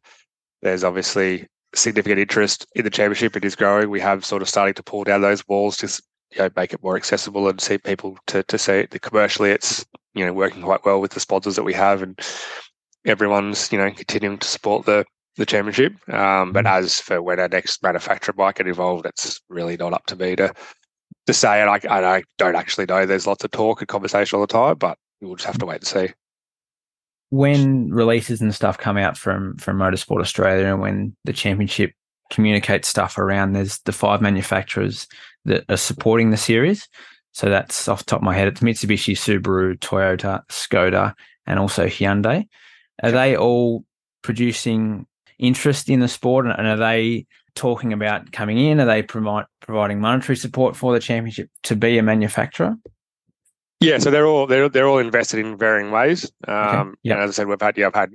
there's 0.62 0.84
obviously 0.84 1.48
significant 1.76 2.20
interest 2.20 2.66
in 2.76 2.84
the 2.84 2.90
championship. 2.90 3.36
It 3.36 3.46
is 3.46 3.56
growing. 3.56 3.90
We 3.90 4.00
have 4.00 4.26
sort 4.26 4.42
of 4.42 4.50
starting 4.50 4.76
to 4.76 4.84
pull 4.84 5.04
down 5.04 5.22
those 5.22 5.48
walls 5.48 5.78
to 5.78 5.88
you 6.32 6.40
know, 6.40 6.50
make 6.56 6.74
it 6.74 6.84
more 6.84 6.96
accessible 6.96 7.48
and 7.48 7.60
see 7.62 7.78
people 7.78 8.18
to 8.28 8.44
to 8.44 8.58
see 8.58 8.74
it. 8.74 9.02
Commercially, 9.02 9.52
it's 9.52 9.86
you 10.14 10.26
know 10.26 10.34
working 10.34 10.62
quite 10.62 10.86
well 10.86 11.02
with 11.02 11.12
the 11.12 11.20
sponsors 11.20 11.56
that 11.56 11.64
we 11.64 11.74
have, 11.74 12.02
and 12.02 12.20
everyone's 13.06 13.72
you 13.72 13.78
know 13.78 13.92
continuing 13.92 14.38
to 14.40 14.48
support 14.48 14.86
the 14.86 15.06
the 15.36 15.46
championship. 15.46 15.94
Um, 16.10 16.54
but 16.54 16.66
mm-hmm. 16.66 16.84
as 16.84 17.00
for 17.00 17.22
when 17.22 17.40
our 17.40 17.50
next 17.50 17.84
manufacturer 17.84 18.36
might 18.38 18.56
get 18.56 18.68
involved, 18.68 19.06
it's 19.06 19.42
really 19.50 19.78
not 19.78 19.94
up 19.94 20.06
to 20.08 20.16
me 20.16 20.36
to 20.38 20.54
to 21.28 21.34
say. 21.34 21.62
And 21.62 21.70
I, 21.70 21.80
I 21.90 22.24
don't 22.38 22.56
actually 22.56 22.86
know. 22.86 23.06
There's 23.06 23.28
lots 23.28 23.44
of 23.44 23.52
talk 23.52 23.82
and 23.82 23.88
conversation 23.88 24.38
all 24.38 24.46
the 24.46 24.54
time, 24.54 24.78
but 24.78 24.98
we'll 25.22 25.36
just 25.36 25.48
have 25.48 25.58
to 25.60 25.66
wait 25.66 25.78
and 25.78 25.88
see 25.88 26.14
when 27.34 27.90
releases 27.90 28.42
and 28.42 28.54
stuff 28.54 28.78
come 28.78 28.96
out 28.96 29.18
from 29.18 29.58
from 29.58 29.80
Motorsport 29.80 30.22
Australia 30.22 30.68
and 30.68 30.80
when 30.80 31.16
the 31.26 31.34
championship 31.34 31.92
communicates 32.30 32.88
stuff 32.88 33.18
around, 33.18 33.54
there's 33.54 33.80
the 33.86 33.92
five 33.92 34.22
manufacturers 34.22 35.08
that 35.46 35.66
are 35.68 35.78
supporting 35.78 36.30
the 36.30 36.38
series. 36.38 36.88
So 37.32 37.50
that's 37.50 37.88
off 37.88 38.00
the 38.02 38.06
top 38.06 38.20
of 38.20 38.24
my 38.24 38.36
head. 38.36 38.50
It's 38.50 38.62
Mitsubishi, 38.62 39.16
Subaru, 39.16 39.80
Toyota, 39.80 40.46
Skoda, 40.50 41.16
and 41.48 41.58
also 41.58 41.88
Hyundai. 41.88 42.48
Are 43.02 43.10
they 43.12 43.36
all 43.36 43.84
producing 44.22 45.08
interest 45.40 45.90
in 45.90 46.02
the 46.02 46.08
sport 46.08 46.46
and 46.46 46.68
are 46.68 46.78
they 46.78 47.26
talking 47.56 47.94
about 47.94 48.32
coming 48.32 48.60
in? 48.60 48.80
Are 48.80 48.86
they 48.86 49.02
provide, 49.02 49.46
providing 49.60 50.00
monetary 50.00 50.36
support 50.36 50.76
for 50.76 50.94
the 50.94 51.00
championship 51.00 51.50
to 51.64 51.76
be 51.76 51.98
a 51.98 52.04
manufacturer? 52.04 52.76
Yeah, 53.84 53.98
so 54.00 54.10
they're 54.12 54.26
all 54.26 54.48
they're 54.48 54.70
they're 54.70 54.88
all 54.88 55.00
invested 55.00 55.40
in 55.40 55.58
varying 55.58 55.92
ways. 55.92 56.32
Um, 56.48 56.90
Okay, 56.90 56.98
yeah. 57.04 57.14
And 57.16 57.24
as 57.24 57.30
I 57.32 57.34
said, 57.34 57.48
we've 57.48 57.62
had 57.62 57.78
yeah, 57.78 57.88
I've 57.88 57.96
had 57.96 58.12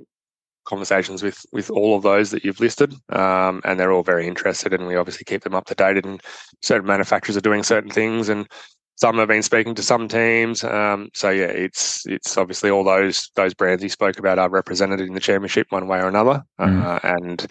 conversations 0.65 1.23
with 1.23 1.45
with 1.51 1.69
all 1.71 1.95
of 1.95 2.03
those 2.03 2.31
that 2.31 2.43
you've 2.43 2.59
listed, 2.59 2.93
um, 3.09 3.61
and 3.65 3.79
they're 3.79 3.91
all 3.91 4.03
very 4.03 4.27
interested, 4.27 4.73
and 4.73 4.87
we 4.87 4.95
obviously 4.95 5.23
keep 5.25 5.43
them 5.43 5.55
up 5.55 5.65
to 5.65 5.75
date. 5.75 6.03
And 6.05 6.21
certain 6.61 6.87
manufacturers 6.87 7.37
are 7.37 7.41
doing 7.41 7.63
certain 7.63 7.91
things, 7.91 8.29
and 8.29 8.47
some 8.95 9.17
have 9.17 9.27
been 9.27 9.43
speaking 9.43 9.75
to 9.75 9.83
some 9.83 10.07
teams. 10.07 10.63
Um, 10.63 11.09
so 11.13 11.29
yeah, 11.29 11.45
it's 11.45 12.05
it's 12.07 12.37
obviously 12.37 12.69
all 12.69 12.83
those 12.83 13.29
those 13.35 13.53
brands 13.53 13.83
you 13.83 13.89
spoke 13.89 14.19
about 14.19 14.39
are 14.39 14.49
represented 14.49 15.01
in 15.01 15.13
the 15.13 15.19
championship 15.19 15.67
one 15.69 15.87
way 15.87 15.99
or 15.99 16.07
another, 16.07 16.43
Mm. 16.59 16.83
uh, 16.83 16.99
and 17.03 17.47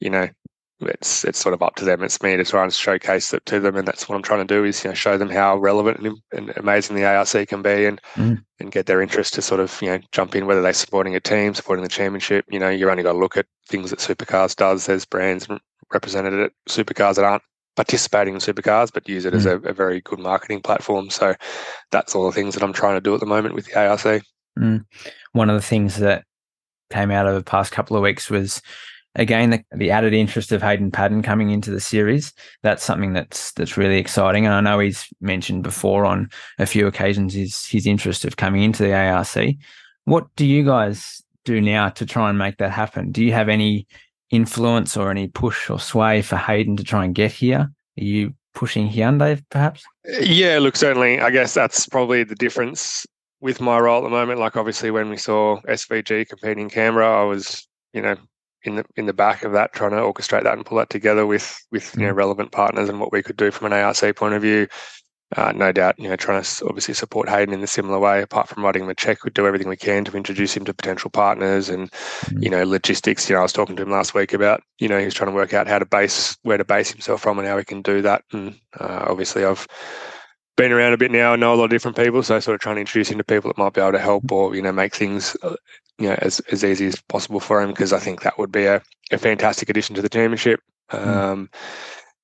you 0.00 0.10
know. 0.10 0.28
It's 0.82 1.24
it's 1.24 1.38
sort 1.38 1.54
of 1.54 1.62
up 1.62 1.76
to 1.76 1.84
them. 1.84 2.02
It's 2.02 2.22
me 2.22 2.36
to 2.36 2.44
try 2.44 2.62
and 2.62 2.72
showcase 2.72 3.32
it 3.34 3.44
to 3.46 3.60
them, 3.60 3.76
and 3.76 3.86
that's 3.86 4.08
what 4.08 4.16
I'm 4.16 4.22
trying 4.22 4.46
to 4.46 4.54
do 4.54 4.64
is 4.64 4.82
you 4.82 4.90
know 4.90 4.94
show 4.94 5.18
them 5.18 5.28
how 5.28 5.56
relevant 5.58 5.98
and, 6.00 6.16
and 6.32 6.56
amazing 6.56 6.96
the 6.96 7.04
ARC 7.04 7.48
can 7.48 7.62
be, 7.62 7.84
and 7.86 8.00
Mm. 8.16 8.42
and 8.58 8.72
get 8.72 8.86
their 8.86 9.02
interest 9.02 9.34
to 9.34 9.42
sort 9.42 9.60
of 9.60 9.80
you 9.82 9.88
know 9.88 10.00
jump 10.12 10.34
in 10.34 10.46
whether 10.46 10.62
they're 10.62 10.72
supporting 10.72 11.14
a 11.14 11.20
team, 11.20 11.54
supporting 11.54 11.82
the 11.82 11.88
championship. 11.88 12.44
You 12.50 12.58
know, 12.58 12.70
you're 12.70 12.90
only 12.90 13.02
got 13.02 13.12
to 13.12 13.18
look 13.18 13.36
at 13.36 13.46
things 13.68 13.90
that 13.90 13.98
Supercars 13.98 14.56
does. 14.56 14.86
There's 14.86 15.04
brands 15.04 15.46
represented 15.92 16.34
at 16.40 16.52
Supercars 16.68 17.16
that 17.16 17.24
aren't 17.24 17.42
participating 17.76 18.34
in 18.34 18.40
Supercars, 18.40 18.92
but 18.92 19.08
use 19.08 19.24
it 19.24 19.34
as 19.34 19.46
a, 19.46 19.56
a 19.60 19.72
very 19.72 20.00
good 20.00 20.18
marketing 20.18 20.60
platform. 20.60 21.08
So 21.10 21.34
that's 21.90 22.14
all 22.14 22.26
the 22.26 22.32
things 22.32 22.54
that 22.54 22.62
I'm 22.62 22.72
trying 22.72 22.96
to 22.96 23.00
do 23.00 23.14
at 23.14 23.20
the 23.20 23.26
moment 23.26 23.54
with 23.54 23.66
the 23.66 23.78
ARC. 23.78 24.22
One 25.32 25.50
of 25.50 25.56
the 25.56 25.62
things 25.66 25.96
that 25.98 26.24
came 26.90 27.10
out 27.10 27.26
of 27.26 27.34
the 27.34 27.44
past 27.44 27.72
couple 27.72 27.96
of 27.96 28.02
weeks 28.02 28.28
was 28.28 28.60
again 29.14 29.50
the, 29.50 29.64
the 29.72 29.90
added 29.90 30.12
interest 30.12 30.52
of 30.52 30.62
Hayden 30.62 30.90
Paddon 30.90 31.22
coming 31.22 31.50
into 31.50 31.70
the 31.70 31.80
series. 31.80 32.32
That's 32.62 32.84
something 32.84 33.12
that's 33.12 33.52
that's 33.52 33.76
really 33.76 33.98
exciting. 33.98 34.46
And 34.46 34.54
I 34.54 34.60
know 34.60 34.78
he's 34.78 35.06
mentioned 35.20 35.62
before 35.62 36.04
on 36.04 36.28
a 36.58 36.66
few 36.66 36.86
occasions 36.86 37.34
his 37.34 37.64
his 37.66 37.86
interest 37.86 38.24
of 38.24 38.36
coming 38.36 38.62
into 38.62 38.82
the 38.82 38.94
ARC. 38.94 39.56
What 40.04 40.26
do 40.36 40.46
you 40.46 40.64
guys 40.64 41.22
do 41.44 41.60
now 41.60 41.88
to 41.90 42.06
try 42.06 42.28
and 42.28 42.38
make 42.38 42.58
that 42.58 42.70
happen? 42.70 43.12
Do 43.12 43.24
you 43.24 43.32
have 43.32 43.48
any 43.48 43.86
influence 44.30 44.96
or 44.96 45.10
any 45.10 45.28
push 45.28 45.68
or 45.68 45.80
sway 45.80 46.22
for 46.22 46.36
Hayden 46.36 46.76
to 46.76 46.84
try 46.84 47.04
and 47.04 47.14
get 47.14 47.32
here? 47.32 47.70
Are 47.98 48.04
you 48.04 48.34
pushing 48.54 48.88
Hyundai 48.88 49.42
perhaps? 49.50 49.84
Yeah, 50.20 50.58
look, 50.58 50.76
certainly, 50.76 51.20
I 51.20 51.30
guess 51.30 51.54
that's 51.54 51.86
probably 51.88 52.24
the 52.24 52.34
difference 52.34 53.06
with 53.40 53.60
my 53.60 53.78
role 53.78 53.98
at 53.98 54.04
the 54.04 54.10
moment. 54.10 54.40
Like, 54.40 54.56
obviously, 54.56 54.90
when 54.90 55.08
we 55.08 55.16
saw 55.16 55.60
SVG 55.62 56.28
competing 56.28 56.64
in 56.64 56.70
Canberra, 56.70 57.22
I 57.22 57.24
was, 57.24 57.66
you 57.92 58.02
know, 58.02 58.16
in 58.64 58.76
the 58.76 58.84
in 58.96 59.06
the 59.06 59.12
back 59.12 59.42
of 59.44 59.52
that, 59.52 59.72
trying 59.72 59.90
to 59.92 59.96
orchestrate 59.96 60.44
that 60.44 60.54
and 60.54 60.66
pull 60.66 60.78
that 60.78 60.90
together 60.90 61.26
with 61.26 61.58
with 61.70 61.94
you 61.96 62.06
know 62.06 62.12
relevant 62.12 62.52
partners 62.52 62.88
and 62.88 63.00
what 63.00 63.12
we 63.12 63.22
could 63.22 63.36
do 63.36 63.50
from 63.50 63.72
an 63.72 63.72
ARC 63.72 64.16
point 64.16 64.34
of 64.34 64.42
view. 64.42 64.66
Uh, 65.36 65.52
no 65.52 65.70
doubt, 65.70 65.94
you 65.96 66.08
know, 66.08 66.16
trying 66.16 66.42
to 66.42 66.66
obviously 66.66 66.92
support 66.92 67.28
Hayden 67.28 67.54
in 67.54 67.62
a 67.62 67.66
similar 67.68 68.00
way. 68.00 68.20
Apart 68.20 68.48
from 68.48 68.64
writing 68.64 68.82
him 68.82 68.88
a 68.88 68.96
check, 68.96 69.22
we'd 69.22 69.32
do 69.32 69.46
everything 69.46 69.68
we 69.68 69.76
can 69.76 70.04
to 70.04 70.16
introduce 70.16 70.56
him 70.56 70.64
to 70.64 70.74
potential 70.74 71.08
partners 71.08 71.68
and, 71.68 71.88
Mm. 72.26 72.42
you 72.42 72.50
know, 72.50 72.64
logistics. 72.64 73.28
You 73.30 73.36
know, 73.36 73.40
I 73.40 73.44
was 73.44 73.52
talking 73.52 73.76
to 73.76 73.82
him 73.82 73.92
last 73.92 74.12
week 74.12 74.32
about, 74.32 74.60
you 74.80 74.88
know, 74.88 74.98
he's 74.98 75.14
trying 75.14 75.30
to 75.30 75.34
work 75.36 75.54
out 75.54 75.68
how 75.68 75.78
to 75.78 75.86
base 75.86 76.36
where 76.42 76.58
to 76.58 76.64
base 76.64 76.90
himself 76.90 77.20
from 77.22 77.38
and 77.38 77.46
how 77.46 77.56
he 77.58 77.64
can 77.64 77.80
do 77.80 78.02
that. 78.02 78.24
And 78.32 78.58
uh, 78.80 79.04
obviously, 79.06 79.44
I've 79.44 79.68
been 80.56 80.72
around 80.72 80.94
a 80.94 80.98
bit 80.98 81.12
now 81.12 81.32
and 81.32 81.40
know 81.40 81.54
a 81.54 81.56
lot 81.56 81.64
of 81.64 81.70
different 81.70 81.96
people, 81.96 82.24
so 82.24 82.40
sort 82.40 82.56
of 82.56 82.60
trying 82.60 82.74
to 82.76 82.80
introduce 82.80 83.08
him 83.08 83.18
to 83.18 83.24
people 83.24 83.48
that 83.50 83.56
might 83.56 83.72
be 83.72 83.80
able 83.80 83.92
to 83.92 84.00
help 84.00 84.32
or 84.32 84.56
you 84.56 84.62
know 84.62 84.72
make 84.72 84.96
things, 84.96 85.36
uh, 85.44 85.54
you 86.00 86.08
know, 86.08 86.16
as 86.20 86.40
as 86.52 86.64
easy 86.64 86.86
as 86.86 87.00
possible 87.02 87.40
for 87.40 87.62
him 87.62 87.70
because 87.70 87.92
I 87.92 88.00
think 88.00 88.22
that 88.22 88.38
would 88.38 88.52
be 88.52 88.66
a, 88.66 88.82
a 89.12 89.18
fantastic 89.18 89.70
addition 89.70 89.96
to 89.96 90.02
the 90.02 90.08
championship. 90.08 90.60
Um, 90.90 91.50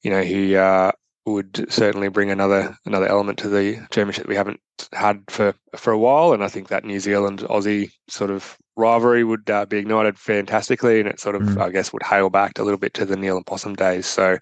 you 0.02 0.10
know, 0.10 0.22
he 0.22 0.56
uh, 0.56 0.92
would 1.26 1.66
certainly 1.72 2.08
bring 2.08 2.30
another 2.30 2.76
another 2.86 3.06
element 3.08 3.38
to 3.40 3.48
the 3.48 3.74
championship 3.90 4.24
that 4.24 4.28
we 4.30 4.36
haven't 4.36 4.60
had 4.92 5.22
for 5.30 5.54
for 5.76 5.92
a 5.92 5.98
while, 5.98 6.32
and 6.32 6.44
I 6.44 6.48
think 6.48 6.68
that 6.68 6.84
New 6.84 7.00
Zealand 7.00 7.40
Aussie 7.40 7.90
sort 8.08 8.30
of 8.30 8.56
rivalry 8.76 9.24
would 9.24 9.48
uh, 9.50 9.66
be 9.66 9.78
ignited 9.78 10.18
fantastically, 10.18 11.00
and 11.00 11.08
it 11.08 11.20
sort 11.20 11.36
of 11.36 11.42
Mm. 11.42 11.60
I 11.60 11.70
guess 11.70 11.92
would 11.92 12.02
hail 12.04 12.30
back 12.30 12.58
a 12.58 12.62
little 12.64 12.78
bit 12.78 12.94
to 12.94 13.04
the 13.06 13.16
Neil 13.16 13.36
and 13.36 13.46
Possum 13.46 13.74
days. 13.74 14.06
So, 14.06 14.38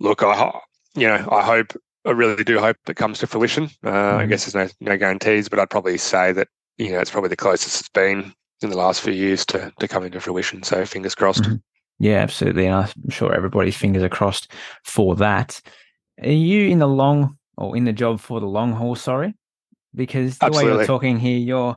look, 0.00 0.22
I 0.22 0.58
you 0.94 1.06
know 1.06 1.28
I 1.30 1.42
hope 1.42 1.72
I 2.04 2.10
really 2.10 2.44
do 2.44 2.58
hope 2.58 2.76
it 2.88 2.96
comes 2.96 3.18
to 3.20 3.26
fruition. 3.26 3.64
Uh, 3.84 4.16
I 4.16 4.26
Mhm. 4.26 4.28
guess 4.28 4.50
there's 4.50 4.70
no 4.80 4.92
no 4.92 4.96
guarantees, 4.98 5.48
but 5.48 5.58
I'd 5.58 5.70
probably 5.70 5.98
say 5.98 6.32
that 6.32 6.48
you 6.80 6.92
know 6.92 6.98
it's 7.00 7.10
probably 7.10 7.28
the 7.28 7.36
closest 7.36 7.80
it's 7.80 7.88
been 7.88 8.32
in 8.62 8.70
the 8.70 8.76
last 8.76 9.00
few 9.00 9.12
years 9.12 9.44
to 9.46 9.72
to 9.78 9.88
coming 9.88 10.10
to 10.12 10.20
fruition. 10.20 10.62
So 10.62 10.84
fingers 10.84 11.14
crossed. 11.14 11.42
Mhm. 11.44 11.62
Yeah, 11.98 12.16
absolutely. 12.16 12.66
And 12.66 12.74
I'm 12.74 13.10
sure 13.10 13.34
everybody's 13.34 13.76
fingers 13.76 14.02
are 14.02 14.08
crossed 14.08 14.50
for 14.84 15.14
that. 15.16 15.60
Are 16.22 16.30
you 16.30 16.68
in 16.70 16.78
the 16.78 16.88
long 16.88 17.36
or 17.56 17.76
in 17.76 17.84
the 17.84 17.92
job 17.92 18.20
for 18.20 18.40
the 18.40 18.46
long 18.46 18.72
haul? 18.72 18.94
Sorry, 18.96 19.34
because 19.94 20.38
the 20.38 20.46
way 20.50 20.64
you're 20.64 20.86
talking 20.86 21.18
here, 21.18 21.38
you're 21.38 21.76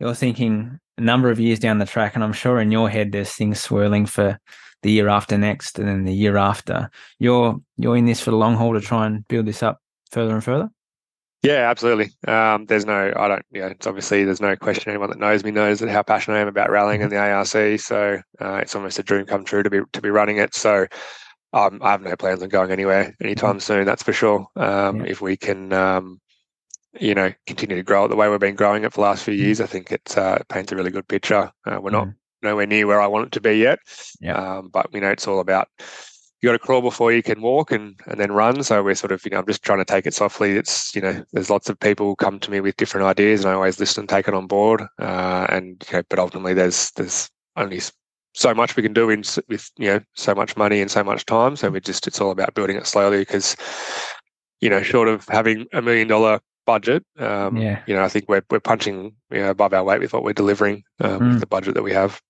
you're 0.00 0.14
thinking 0.14 0.78
a 0.96 1.00
number 1.00 1.30
of 1.30 1.38
years 1.38 1.58
down 1.58 1.78
the 1.78 1.86
track, 1.86 2.14
and 2.14 2.24
I'm 2.24 2.32
sure 2.32 2.60
in 2.60 2.72
your 2.72 2.88
head 2.88 3.12
there's 3.12 3.32
things 3.32 3.60
swirling 3.60 4.06
for 4.06 4.38
the 4.82 4.90
year 4.90 5.08
after 5.08 5.36
next, 5.36 5.78
and 5.78 5.88
then 5.88 6.04
the 6.04 6.14
year 6.14 6.36
after. 6.36 6.90
You're 7.18 7.58
you're 7.76 7.96
in 7.96 8.06
this 8.06 8.20
for 8.20 8.30
the 8.30 8.36
long 8.36 8.54
haul 8.56 8.74
to 8.74 8.80
try 8.80 9.06
and 9.06 9.26
build 9.28 9.46
this 9.46 9.62
up 9.62 9.80
further 10.10 10.34
and 10.34 10.44
further. 10.44 10.70
Yeah, 11.42 11.70
absolutely. 11.70 12.10
Um, 12.26 12.66
there's 12.66 12.84
no, 12.84 13.12
I 13.14 13.28
don't, 13.28 13.46
yeah, 13.52 13.68
it's 13.68 13.86
obviously 13.86 14.24
there's 14.24 14.40
no 14.40 14.56
question. 14.56 14.90
Anyone 14.90 15.10
that 15.10 15.20
knows 15.20 15.44
me 15.44 15.52
knows 15.52 15.78
that 15.78 15.88
how 15.88 16.02
passionate 16.02 16.36
I 16.36 16.40
am 16.40 16.48
about 16.48 16.70
rallying 16.70 17.02
and 17.02 17.12
the 17.12 17.18
ARC. 17.18 17.46
So 17.80 18.20
uh, 18.40 18.54
it's 18.56 18.74
almost 18.74 18.98
a 18.98 19.04
dream 19.04 19.24
come 19.24 19.44
true 19.44 19.62
to 19.62 19.70
be 19.70 19.80
to 19.92 20.02
be 20.02 20.10
running 20.10 20.38
it. 20.38 20.54
So 20.54 20.86
um, 21.52 21.80
I 21.82 21.92
have 21.92 22.02
no 22.02 22.16
plans 22.16 22.42
on 22.42 22.48
going 22.48 22.72
anywhere 22.72 23.14
anytime 23.22 23.60
soon. 23.60 23.86
That's 23.86 24.02
for 24.02 24.12
sure. 24.12 24.48
Um, 24.56 25.04
Yeah. 25.04 25.12
If 25.12 25.20
we 25.20 25.36
can, 25.36 25.72
um, 25.72 26.20
you 26.98 27.14
know, 27.14 27.32
continue 27.46 27.76
to 27.76 27.82
grow 27.84 28.06
it 28.06 28.08
the 28.08 28.16
way 28.16 28.28
we've 28.28 28.40
been 28.40 28.56
growing 28.56 28.82
it 28.82 28.92
for 28.92 28.96
the 28.96 29.06
last 29.06 29.22
few 29.22 29.34
years, 29.34 29.60
I 29.60 29.66
think 29.66 29.92
it 29.92 30.18
uh, 30.18 30.38
paints 30.48 30.72
a 30.72 30.76
really 30.76 30.90
good 30.90 31.06
picture. 31.06 31.52
Uh, 31.64 31.78
we're 31.80 31.90
not 31.90 32.08
Mm. 32.08 32.14
nowhere 32.42 32.66
near 32.66 32.86
where 32.86 33.00
I 33.00 33.06
want 33.06 33.26
it 33.26 33.32
to 33.32 33.40
be 33.40 33.54
yet. 33.58 33.78
Yeah. 34.20 34.34
Um, 34.34 34.70
but 34.72 34.88
you 34.92 35.00
know, 35.00 35.10
it's 35.10 35.28
all 35.28 35.38
about 35.40 35.68
you 36.40 36.48
got 36.48 36.52
to 36.52 36.58
crawl 36.58 36.80
before 36.82 37.12
you 37.12 37.22
can 37.22 37.40
walk 37.40 37.72
and, 37.72 37.98
and 38.06 38.20
then 38.20 38.30
run. 38.30 38.62
So 38.62 38.82
we're 38.82 38.94
sort 38.94 39.10
of, 39.12 39.24
you 39.24 39.30
know, 39.32 39.38
I'm 39.38 39.46
just 39.46 39.62
trying 39.62 39.78
to 39.80 39.84
take 39.84 40.06
it 40.06 40.14
softly. 40.14 40.52
It's, 40.52 40.94
you 40.94 41.02
know, 41.02 41.24
there's 41.32 41.50
lots 41.50 41.68
of 41.68 41.80
people 41.80 42.06
who 42.06 42.16
come 42.16 42.38
to 42.40 42.50
me 42.50 42.60
with 42.60 42.76
different 42.76 43.06
ideas 43.06 43.40
and 43.40 43.50
I 43.50 43.54
always 43.54 43.80
listen 43.80 44.02
and 44.02 44.08
take 44.08 44.28
it 44.28 44.34
on 44.34 44.46
board. 44.46 44.82
Uh, 45.00 45.46
and, 45.50 45.84
you 45.90 45.98
know, 45.98 46.02
but 46.08 46.20
ultimately 46.20 46.54
there's, 46.54 46.92
there's 46.92 47.28
only 47.56 47.80
so 48.34 48.54
much 48.54 48.76
we 48.76 48.84
can 48.84 48.92
do 48.92 49.10
in, 49.10 49.24
with, 49.48 49.68
you 49.78 49.88
know, 49.88 50.00
so 50.14 50.32
much 50.32 50.56
money 50.56 50.80
and 50.80 50.90
so 50.90 51.02
much 51.02 51.26
time. 51.26 51.56
So 51.56 51.70
we 51.70 51.80
just, 51.80 52.06
it's 52.06 52.20
all 52.20 52.30
about 52.30 52.54
building 52.54 52.76
it 52.76 52.86
slowly 52.86 53.18
because, 53.18 53.56
you 54.60 54.70
know, 54.70 54.82
short 54.82 55.08
of 55.08 55.26
having 55.28 55.66
a 55.72 55.82
million 55.82 56.06
dollar 56.06 56.38
budget, 56.66 57.04
um, 57.18 57.56
Yeah. 57.56 57.82
you 57.86 57.96
know, 57.96 58.04
I 58.04 58.08
think 58.08 58.26
we're, 58.28 58.42
we're 58.48 58.60
punching 58.60 59.16
you 59.32 59.38
know, 59.38 59.50
above 59.50 59.72
our 59.72 59.82
weight 59.82 60.00
with 60.00 60.12
what 60.12 60.22
we're 60.22 60.34
delivering 60.34 60.84
um, 61.00 61.18
Mm. 61.20 61.28
with 61.30 61.40
the 61.40 61.46
budget 61.46 61.74
that 61.74 61.82
we 61.82 61.92
have. 61.94 62.20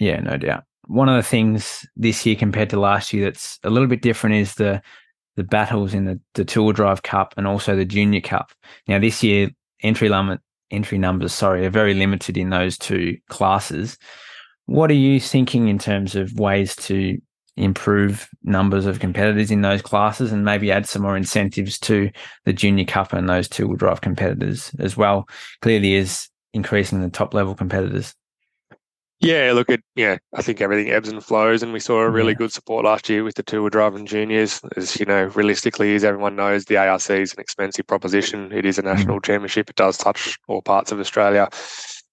Yeah, 0.00 0.18
no 0.20 0.36
doubt. 0.36 0.64
One 0.86 1.08
of 1.08 1.16
the 1.16 1.28
things 1.28 1.86
this 1.96 2.26
year 2.26 2.36
compared 2.36 2.70
to 2.70 2.80
last 2.80 3.12
year 3.12 3.24
that's 3.24 3.58
a 3.62 3.70
little 3.70 3.88
bit 3.88 4.02
different 4.02 4.36
is 4.36 4.54
the 4.54 4.82
the 5.36 5.44
battles 5.44 5.94
in 5.94 6.04
the, 6.04 6.20
the 6.34 6.44
Tour 6.44 6.74
Drive 6.74 7.02
Cup 7.02 7.32
and 7.36 7.46
also 7.46 7.74
the 7.74 7.86
Junior 7.86 8.20
Cup. 8.20 8.52
Now 8.86 8.98
this 8.98 9.22
year 9.22 9.50
entry 9.82 10.08
limit 10.08 10.40
entry 10.70 10.98
numbers, 10.98 11.32
sorry, 11.32 11.66
are 11.66 11.70
very 11.70 11.94
limited 11.94 12.36
in 12.36 12.50
those 12.50 12.76
two 12.78 13.16
classes. 13.28 13.98
What 14.66 14.90
are 14.90 14.94
you 14.94 15.20
thinking 15.20 15.68
in 15.68 15.78
terms 15.78 16.16
of 16.16 16.38
ways 16.38 16.74
to 16.76 17.18
improve 17.56 18.28
numbers 18.42 18.86
of 18.86 19.00
competitors 19.00 19.50
in 19.50 19.60
those 19.60 19.82
classes 19.82 20.32
and 20.32 20.44
maybe 20.44 20.72
add 20.72 20.86
some 20.86 21.02
more 21.02 21.16
incentives 21.16 21.78
to 21.80 22.10
the 22.46 22.52
Junior 22.52 22.86
Cup 22.86 23.12
and 23.12 23.28
those 23.28 23.48
two 23.48 23.68
wheel 23.68 23.76
drive 23.76 24.00
competitors 24.00 24.74
as 24.78 24.96
well? 24.96 25.28
Clearly 25.60 25.94
is 25.94 26.28
increasing 26.54 27.02
the 27.02 27.10
top 27.10 27.34
level 27.34 27.54
competitors. 27.54 28.14
Yeah, 29.22 29.52
look 29.54 29.70
at 29.70 29.80
yeah. 29.94 30.18
I 30.34 30.42
think 30.42 30.60
everything 30.60 30.90
ebbs 30.90 31.08
and 31.08 31.24
flows, 31.24 31.62
and 31.62 31.72
we 31.72 31.78
saw 31.78 32.00
a 32.00 32.10
really 32.10 32.32
Yeah. 32.32 32.38
good 32.38 32.52
support 32.52 32.84
last 32.84 33.08
year 33.08 33.22
with 33.22 33.36
the 33.36 33.44
two 33.44 33.62
wheel 33.62 33.70
driving 33.70 34.04
juniors. 34.04 34.60
As 34.76 34.98
you 34.98 35.06
know, 35.06 35.24
realistically, 35.26 35.94
as 35.94 36.02
everyone 36.02 36.34
knows, 36.34 36.64
the 36.64 36.76
ARC 36.76 37.08
is 37.10 37.32
an 37.32 37.40
expensive 37.40 37.86
proposition. 37.86 38.50
It 38.52 38.66
is 38.66 38.78
a 38.78 38.82
national 38.82 39.20
championship. 39.20 39.70
It 39.70 39.76
does 39.76 39.96
touch 39.96 40.36
all 40.48 40.60
parts 40.60 40.90
of 40.90 40.98
Australia, 40.98 41.48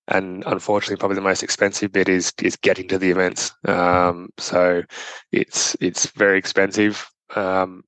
and 0.07 0.43
unfortunately, 0.45 0.97
probably 0.97 1.15
the 1.15 1.21
most 1.21 1.41
expensive 1.41 1.91
bit 1.91 2.09
is 2.09 2.31
is 2.43 2.55
getting 2.55 2.87
to 2.89 2.99
the 2.99 3.09
events. 3.09 3.53
Um, 3.67 4.29
so 4.37 4.83
it's 5.31 5.75
it's 5.81 6.05
very 6.11 6.37
expensive. 6.37 7.09
Um, 7.35 7.83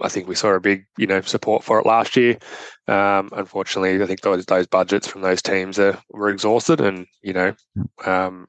I 0.00 0.08
think 0.08 0.28
we 0.28 0.34
saw 0.34 0.52
a 0.54 0.60
big, 0.60 0.86
you 0.98 1.06
know, 1.06 1.20
support 1.22 1.62
for 1.64 1.78
it 1.78 1.86
last 1.86 2.16
year. 2.16 2.38
Um, 2.88 3.30
unfortunately, 3.32 4.02
I 4.02 4.06
think 4.06 4.22
those 4.22 4.46
those 4.46 4.66
budgets 4.66 5.06
from 5.06 5.20
those 5.22 5.42
teams 5.42 5.78
are 5.78 5.98
were 6.10 6.30
exhausted, 6.30 6.80
and 6.80 7.06
you 7.22 7.34
know, 7.34 7.54
um, 8.06 8.46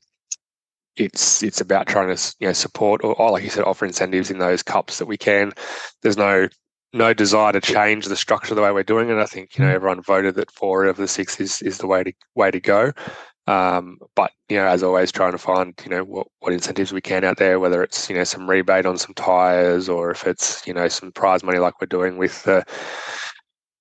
it's 0.95 1.41
it's 1.43 1.61
about 1.61 1.87
trying 1.87 2.15
to 2.15 2.35
you 2.39 2.47
know 2.47 2.53
support 2.53 3.03
or, 3.03 3.15
or 3.15 3.31
like 3.31 3.43
you 3.43 3.49
said, 3.49 3.63
offer 3.63 3.85
incentives 3.85 4.29
in 4.31 4.39
those 4.39 4.63
cups 4.63 4.99
that 4.99 5.05
we 5.07 5.17
can. 5.17 5.51
There's 6.01 6.17
no 6.17 6.47
no 6.93 7.13
desire 7.13 7.51
to 7.53 7.61
change 7.61 8.05
the 8.05 8.15
structure 8.15 8.53
the 8.53 8.61
way 8.61 8.71
we're 8.71 8.83
doing 8.83 9.09
it. 9.09 9.17
I 9.17 9.25
think 9.25 9.57
you 9.57 9.63
know 9.65 9.71
Mm. 9.71 9.75
everyone 9.75 10.01
voted 10.01 10.35
that 10.35 10.51
four 10.51 10.85
of 10.85 10.97
the 10.97 11.07
six 11.07 11.39
is 11.39 11.61
is 11.61 11.79
the 11.79 11.87
way 11.87 12.03
to 12.03 12.13
way 12.35 12.51
to 12.51 12.59
go. 12.59 12.91
Um, 13.45 13.97
but 14.15 14.31
you 14.47 14.55
know, 14.57 14.65
as 14.67 14.83
always, 14.83 15.11
trying 15.11 15.33
to 15.33 15.37
find 15.37 15.73
you 15.83 15.89
know 15.89 16.03
what, 16.03 16.27
what 16.39 16.53
incentives 16.53 16.93
we 16.93 17.01
can 17.01 17.23
out 17.23 17.37
there, 17.37 17.59
whether 17.59 17.83
it's 17.83 18.09
you 18.09 18.15
know 18.15 18.23
some 18.23 18.49
rebate 18.49 18.85
on 18.85 18.97
some 18.97 19.13
tires 19.15 19.89
or 19.89 20.11
if 20.11 20.25
it's 20.27 20.65
you 20.67 20.73
know 20.73 20.87
some 20.87 21.11
prize 21.11 21.43
money 21.43 21.59
like 21.59 21.81
we're 21.81 21.87
doing 21.87 22.17
with 22.17 22.43
the 22.43 22.63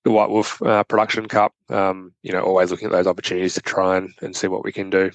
the 0.04 0.10
White 0.10 0.30
Wolf 0.30 0.60
uh, 0.62 0.82
Production 0.84 1.28
Cup. 1.28 1.52
Um, 1.68 2.12
you 2.22 2.32
know, 2.32 2.40
always 2.42 2.70
looking 2.70 2.86
at 2.86 2.92
those 2.92 3.06
opportunities 3.06 3.54
to 3.54 3.60
try 3.60 3.96
and, 3.96 4.12
and 4.20 4.34
see 4.34 4.48
what 4.48 4.64
we 4.64 4.72
can 4.72 4.90
do. 4.90 5.10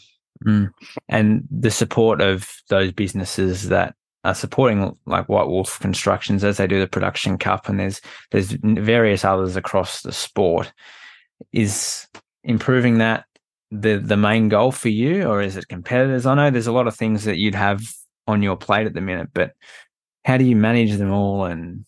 Mm. 0.46 0.72
And 1.10 1.48
the 1.50 1.72
support 1.72 2.22
of 2.22 2.50
those 2.70 2.92
businesses 2.92 3.70
that 3.70 3.96
are 4.24 4.36
supporting 4.36 4.96
like 5.06 5.30
White 5.30 5.48
Wolf 5.48 5.80
Constructions 5.80 6.44
as 6.44 6.58
they 6.58 6.68
do 6.68 6.80
the 6.80 6.88
Production 6.88 7.38
Cup, 7.38 7.70
and 7.70 7.80
there's 7.80 8.02
there's 8.32 8.52
various 8.52 9.24
others 9.24 9.56
across 9.56 10.02
the 10.02 10.12
sport. 10.12 10.72
Is 11.52 12.08
improving 12.44 12.98
that 12.98 13.26
the 13.72 13.98
the 13.98 14.18
main 14.18 14.50
goal 14.50 14.72
for 14.72 14.90
you, 14.90 15.24
or 15.24 15.42
is 15.42 15.58
it 15.58 15.68
competitors? 15.68 16.26
I 16.26 16.36
know 16.36 16.50
there's 16.50 16.68
a 16.68 16.72
lot 16.72 16.88
of 16.88 16.96
things 16.96 17.24
that 17.24 17.38
you'd 17.38 17.56
have 17.56 17.82
on 18.28 18.42
your 18.44 18.58
plate 18.58 18.88
at 18.88 18.94
the 18.94 19.02
minute, 19.02 19.30
but 19.34 19.54
how 20.26 20.38
do 20.38 20.44
you 20.44 20.56
manage 20.56 20.98
them 20.98 21.12
all 21.12 21.46
and 21.46 21.86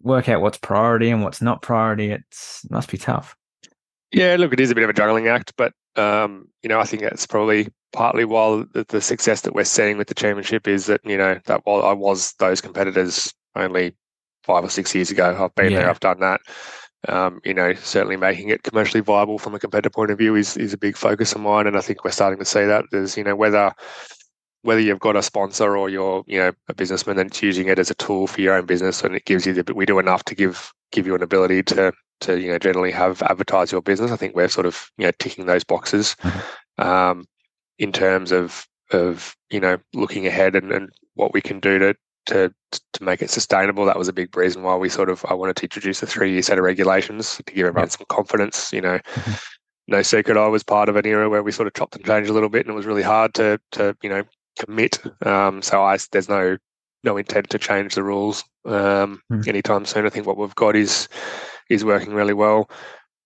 work 0.00 0.28
out 0.28 0.40
what's 0.40 0.58
priority 0.58 1.10
and 1.10 1.24
what's 1.24 1.42
not 1.42 1.62
priority? 1.62 2.10
It 2.12 2.22
must 2.70 2.90
be 2.90 2.98
tough. 2.98 3.36
Yeah, 4.12 4.36
look, 4.38 4.52
it 4.52 4.60
is 4.60 4.70
a 4.70 4.74
bit 4.74 4.84
of 4.84 4.90
a 4.90 4.94
juggling 4.94 5.26
act, 5.26 5.52
but 5.56 5.72
um, 5.98 6.48
you 6.62 6.68
know, 6.68 6.80
I 6.80 6.84
think 6.84 7.02
that's 7.02 7.26
probably 7.26 7.68
partly 7.92 8.24
while 8.24 8.64
the, 8.72 8.84
the, 8.88 9.00
success 9.00 9.40
that 9.42 9.54
we're 9.54 9.64
seeing 9.64 9.98
with 9.98 10.08
the 10.08 10.14
championship 10.14 10.68
is 10.68 10.86
that 10.86 11.00
you 11.04 11.16
know 11.16 11.40
that 11.46 11.62
while 11.64 11.82
I 11.82 11.92
was 11.92 12.34
those 12.38 12.60
competitors 12.60 13.32
only 13.56 13.94
five 14.44 14.64
or 14.64 14.70
six 14.70 14.94
years 14.94 15.10
ago, 15.10 15.36
I've 15.38 15.54
been 15.54 15.72
yeah. 15.72 15.80
there, 15.80 15.90
I've 15.90 16.00
done 16.00 16.20
that. 16.20 16.40
Um, 17.08 17.40
you 17.44 17.54
know, 17.54 17.74
certainly 17.74 18.16
making 18.16 18.48
it 18.48 18.64
commercially 18.64 19.00
viable 19.00 19.38
from 19.38 19.54
a 19.54 19.58
competitor 19.58 19.90
point 19.90 20.10
of 20.10 20.18
view 20.18 20.34
is 20.34 20.56
is 20.56 20.72
a 20.72 20.78
big 20.78 20.96
focus 20.96 21.32
of 21.32 21.40
mine, 21.40 21.66
and 21.66 21.76
I 21.76 21.80
think 21.80 22.04
we're 22.04 22.10
starting 22.10 22.38
to 22.38 22.44
see 22.44 22.64
that. 22.64 22.84
There's 22.90 23.16
you 23.16 23.24
know 23.24 23.36
whether 23.36 23.72
whether 24.62 24.80
you've 24.80 25.00
got 25.00 25.16
a 25.16 25.22
sponsor 25.22 25.76
or 25.76 25.88
you're 25.88 26.24
you 26.26 26.38
know 26.38 26.52
a 26.68 26.74
businessman 26.74 27.16
that's 27.16 27.42
using 27.42 27.68
it 27.68 27.78
as 27.78 27.90
a 27.90 27.94
tool 27.94 28.26
for 28.26 28.40
your 28.40 28.54
own 28.54 28.66
business, 28.66 29.02
and 29.02 29.14
it 29.14 29.24
gives 29.24 29.46
you 29.46 29.52
the 29.52 29.74
we 29.74 29.86
do 29.86 29.98
enough 29.98 30.24
to 30.24 30.34
give 30.34 30.72
give 30.92 31.06
you 31.06 31.14
an 31.14 31.22
ability 31.22 31.62
to 31.62 31.92
to 32.20 32.40
you 32.40 32.48
know 32.48 32.58
generally 32.58 32.90
have 32.90 33.22
advertise 33.22 33.72
your 33.72 33.82
business. 33.82 34.10
I 34.10 34.16
think 34.16 34.34
we're 34.34 34.48
sort 34.48 34.66
of 34.66 34.90
you 34.98 35.06
know 35.06 35.12
ticking 35.18 35.46
those 35.46 35.64
boxes 35.64 36.16
mm-hmm. 36.22 36.82
um, 36.82 37.24
in 37.78 37.92
terms 37.92 38.32
of 38.32 38.66
of 38.92 39.36
you 39.50 39.60
know 39.60 39.78
looking 39.94 40.26
ahead 40.26 40.56
and, 40.56 40.72
and 40.72 40.90
what 41.14 41.32
we 41.32 41.40
can 41.40 41.60
do 41.60 41.78
to 41.78 41.94
to 42.26 42.52
to 42.92 43.02
make 43.02 43.22
it 43.22 43.30
sustainable. 43.30 43.84
That 43.84 43.98
was 43.98 44.08
a 44.08 44.12
big 44.12 44.36
reason 44.36 44.62
why 44.62 44.76
we 44.76 44.88
sort 44.88 45.10
of 45.10 45.24
I 45.28 45.34
wanted 45.34 45.56
to 45.56 45.64
introduce 45.64 46.02
a 46.02 46.06
three 46.06 46.32
year 46.32 46.42
set 46.42 46.58
of 46.58 46.64
regulations 46.64 47.36
to 47.36 47.42
give 47.52 47.66
everyone 47.66 47.90
some 47.90 48.06
confidence. 48.08 48.72
You 48.72 48.82
know. 48.82 48.98
Mm-hmm. 48.98 49.32
No 49.90 50.02
secret, 50.02 50.36
I 50.36 50.48
was 50.48 50.62
part 50.62 50.90
of 50.90 50.96
an 50.96 51.06
era 51.06 51.30
where 51.30 51.42
we 51.42 51.50
sort 51.50 51.66
of 51.66 51.72
chopped 51.72 51.96
and 51.96 52.04
changed 52.04 52.28
a 52.28 52.34
little 52.34 52.50
bit, 52.50 52.66
and 52.66 52.74
it 52.74 52.76
was 52.76 52.84
really 52.84 53.00
hard 53.00 53.32
to, 53.36 53.58
to 53.72 53.96
you 54.02 54.10
know, 54.10 54.22
commit. 54.58 54.98
Um, 55.24 55.62
so 55.62 55.82
I, 55.82 55.96
there's 56.12 56.28
no 56.28 56.58
no 57.04 57.16
intent 57.16 57.48
to 57.50 57.58
change 57.58 57.94
the 57.94 58.02
rules 58.02 58.44
um, 58.64 59.22
mm. 59.32 59.46
anytime 59.48 59.84
soon. 59.84 60.06
I 60.06 60.10
think 60.10 60.26
what 60.26 60.36
we've 60.36 60.54
got 60.54 60.76
is 60.76 61.08
is 61.68 61.84
working 61.84 62.14
really 62.14 62.34
well. 62.34 62.70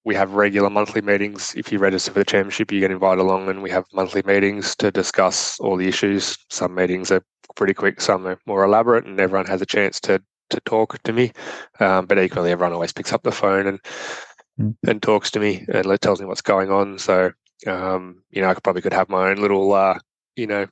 We 0.05 0.15
have 0.17 0.33
regular 0.33 0.69
monthly 0.69 1.01
meetings. 1.01 1.55
If 1.57 1.71
you 1.71 1.79
register 1.79 2.13
for 2.13 2.19
the 2.19 2.25
championship, 2.25 2.73
you 2.73 2.81
get 2.81 2.91
invited 2.91 3.21
along, 3.21 3.49
and 3.49 3.63
we 3.63 3.71
have 3.71 3.85
monthly 3.93 4.23
meetings 4.25 4.75
to 4.77 4.91
discuss 4.91 5.61
all 5.61 5.77
the 5.77 5.87
issues. 5.87 6.37
Some 6.51 6.75
meetings 6.75 7.13
are 7.13 7.23
pretty 7.55 7.75
quick, 7.75 8.01
some 8.01 8.27
are 8.27 8.39
more 8.47 8.65
elaborate, 8.65 9.07
and 9.07 9.21
everyone 9.21 9.47
has 9.47 9.63
a 9.63 9.67
chance 9.67 10.01
to 10.01 10.21
to 10.51 10.61
talk 10.61 11.03
to 11.03 11.13
me. 11.13 11.33
Um, 11.81 12.07
but 12.07 12.19
equally, 12.19 12.51
everyone 12.51 12.73
always 12.73 12.93
picks 12.93 13.13
up 13.13 13.23
the 13.23 13.33
phone 13.33 13.67
and 13.67 13.81
mm. 14.61 14.75
and 14.87 15.03
talks 15.03 15.31
to 15.33 15.41
me 15.41 15.65
and 15.73 16.01
tells 16.01 16.21
me 16.21 16.27
what's 16.27 16.43
going 16.43 16.71
on. 16.71 16.99
So 16.99 17.31
um, 17.67 18.23
you 18.31 18.43
know, 18.43 18.49
I 18.49 18.55
could 18.55 18.65
probably 18.65 18.83
could 18.83 18.93
have 18.93 19.09
my 19.09 19.31
own 19.31 19.37
little 19.37 19.73
uh, 19.73 19.99
you 20.37 20.47
know 20.47 20.67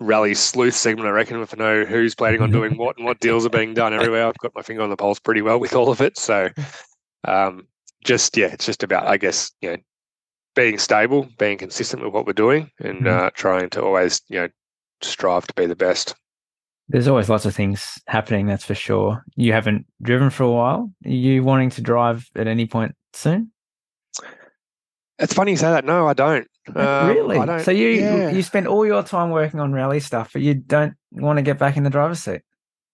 rally 0.00 0.34
sleuth 0.34 0.74
segment, 0.74 1.08
I 1.08 1.12
reckon, 1.12 1.40
if 1.40 1.54
I 1.54 1.56
know 1.56 1.84
who's 1.84 2.14
planning 2.14 2.42
on 2.42 2.50
doing 2.50 2.76
what 2.76 2.96
and 2.96 3.06
what 3.06 3.20
deals 3.20 3.46
are 3.46 3.50
being 3.50 3.74
done 3.74 3.94
everywhere. 3.94 4.26
I've 4.26 4.38
got 4.38 4.54
my 4.54 4.62
finger 4.62 4.82
on 4.82 4.90
the 4.90 4.96
pulse 4.96 5.18
pretty 5.18 5.42
well 5.42 5.58
with 5.58 5.74
all 5.74 5.90
of 5.90 6.00
it. 6.00 6.18
So, 6.18 6.50
um, 7.26 7.66
just 8.04 8.36
yeah, 8.36 8.46
it's 8.46 8.66
just 8.66 8.82
about, 8.82 9.06
I 9.06 9.16
guess, 9.16 9.52
you 9.60 9.70
know, 9.70 9.76
being 10.54 10.78
stable, 10.78 11.28
being 11.38 11.58
consistent 11.58 12.02
with 12.02 12.12
what 12.12 12.26
we're 12.26 12.32
doing, 12.32 12.70
and 12.80 13.02
mm-hmm. 13.02 13.26
uh, 13.26 13.30
trying 13.30 13.70
to 13.70 13.82
always, 13.82 14.22
you 14.28 14.40
know, 14.40 14.48
strive 15.02 15.46
to 15.46 15.54
be 15.54 15.66
the 15.66 15.76
best. 15.76 16.14
There's 16.88 17.08
always 17.08 17.28
lots 17.28 17.44
of 17.44 17.54
things 17.54 17.98
happening, 18.06 18.46
that's 18.46 18.64
for 18.64 18.74
sure. 18.74 19.24
You 19.34 19.52
haven't 19.52 19.86
driven 20.02 20.30
for 20.30 20.44
a 20.44 20.50
while. 20.50 20.90
Are 21.04 21.10
you 21.10 21.42
wanting 21.42 21.70
to 21.70 21.80
drive 21.80 22.28
at 22.36 22.46
any 22.46 22.66
point 22.66 22.94
soon? 23.12 23.50
It's 25.18 25.34
funny 25.34 25.52
you 25.52 25.56
say 25.56 25.70
that. 25.70 25.84
No, 25.84 26.06
I 26.06 26.12
don't. 26.12 26.46
Um, 26.74 27.08
really? 27.08 27.38
I 27.38 27.46
don't, 27.46 27.60
so 27.60 27.70
you 27.70 27.88
yeah. 27.88 28.30
you 28.30 28.42
spend 28.42 28.66
all 28.66 28.84
your 28.84 29.02
time 29.02 29.30
working 29.30 29.60
on 29.60 29.72
rally 29.72 30.00
stuff, 30.00 30.30
but 30.32 30.42
you 30.42 30.54
don't 30.54 30.94
want 31.10 31.38
to 31.38 31.42
get 31.42 31.58
back 31.58 31.76
in 31.76 31.84
the 31.84 31.90
driver's 31.90 32.20
seat? 32.20 32.42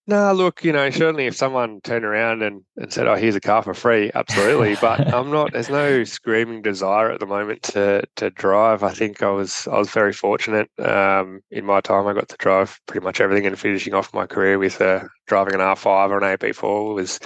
No, 0.09 0.33
look, 0.33 0.65
you 0.65 0.73
know, 0.73 0.91
certainly 0.91 1.27
if 1.27 1.37
someone 1.37 1.81
turned 1.83 2.05
around 2.05 2.43
and, 2.43 2.62
and 2.77 2.93
said, 2.93 3.07
"Oh, 3.07 3.15
here's 3.15 3.37
a 3.37 3.41
car 3.41 3.62
for 3.62 3.73
free," 3.73 4.11
absolutely. 4.15 4.75
but 4.81 5.15
I'm 5.15 5.31
not. 5.31 5.53
There's 5.53 5.71
no 5.71 6.03
screaming 6.03 6.61
desire 6.61 7.11
at 7.11 7.21
the 7.21 7.27
moment 7.27 7.62
to 7.65 8.03
to 8.17 8.31
drive. 8.31 8.83
I 8.83 8.93
think 8.93 9.23
I 9.23 9.31
was 9.31 9.69
I 9.69 9.79
was 9.79 9.91
very 9.91 10.12
fortunate 10.12 10.69
um, 10.81 11.41
in 11.53 11.65
my 11.65 11.81
time. 11.81 12.09
I 12.09 12.15
got 12.15 12.29
to 12.31 12.37
drive 12.38 12.81
pretty 12.87 13.05
much 13.05 13.21
everything, 13.21 13.47
and 13.47 13.59
finishing 13.59 13.95
off 13.95 14.12
my 14.12 14.27
career 14.27 14.59
with 14.59 14.81
uh, 14.81 15.05
driving 15.29 15.55
an 15.55 15.61
R5 15.61 16.11
or 16.11 16.19
an 16.19 16.37
AP4 16.37 16.95
was 16.95 17.21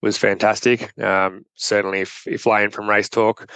was 0.00 0.16
fantastic. 0.16 0.96
Um, 1.02 1.44
certainly, 1.56 2.00
if 2.00 2.22
if 2.28 2.46
Lane 2.46 2.70
from 2.70 2.88
Race 2.88 3.08
Talk 3.08 3.50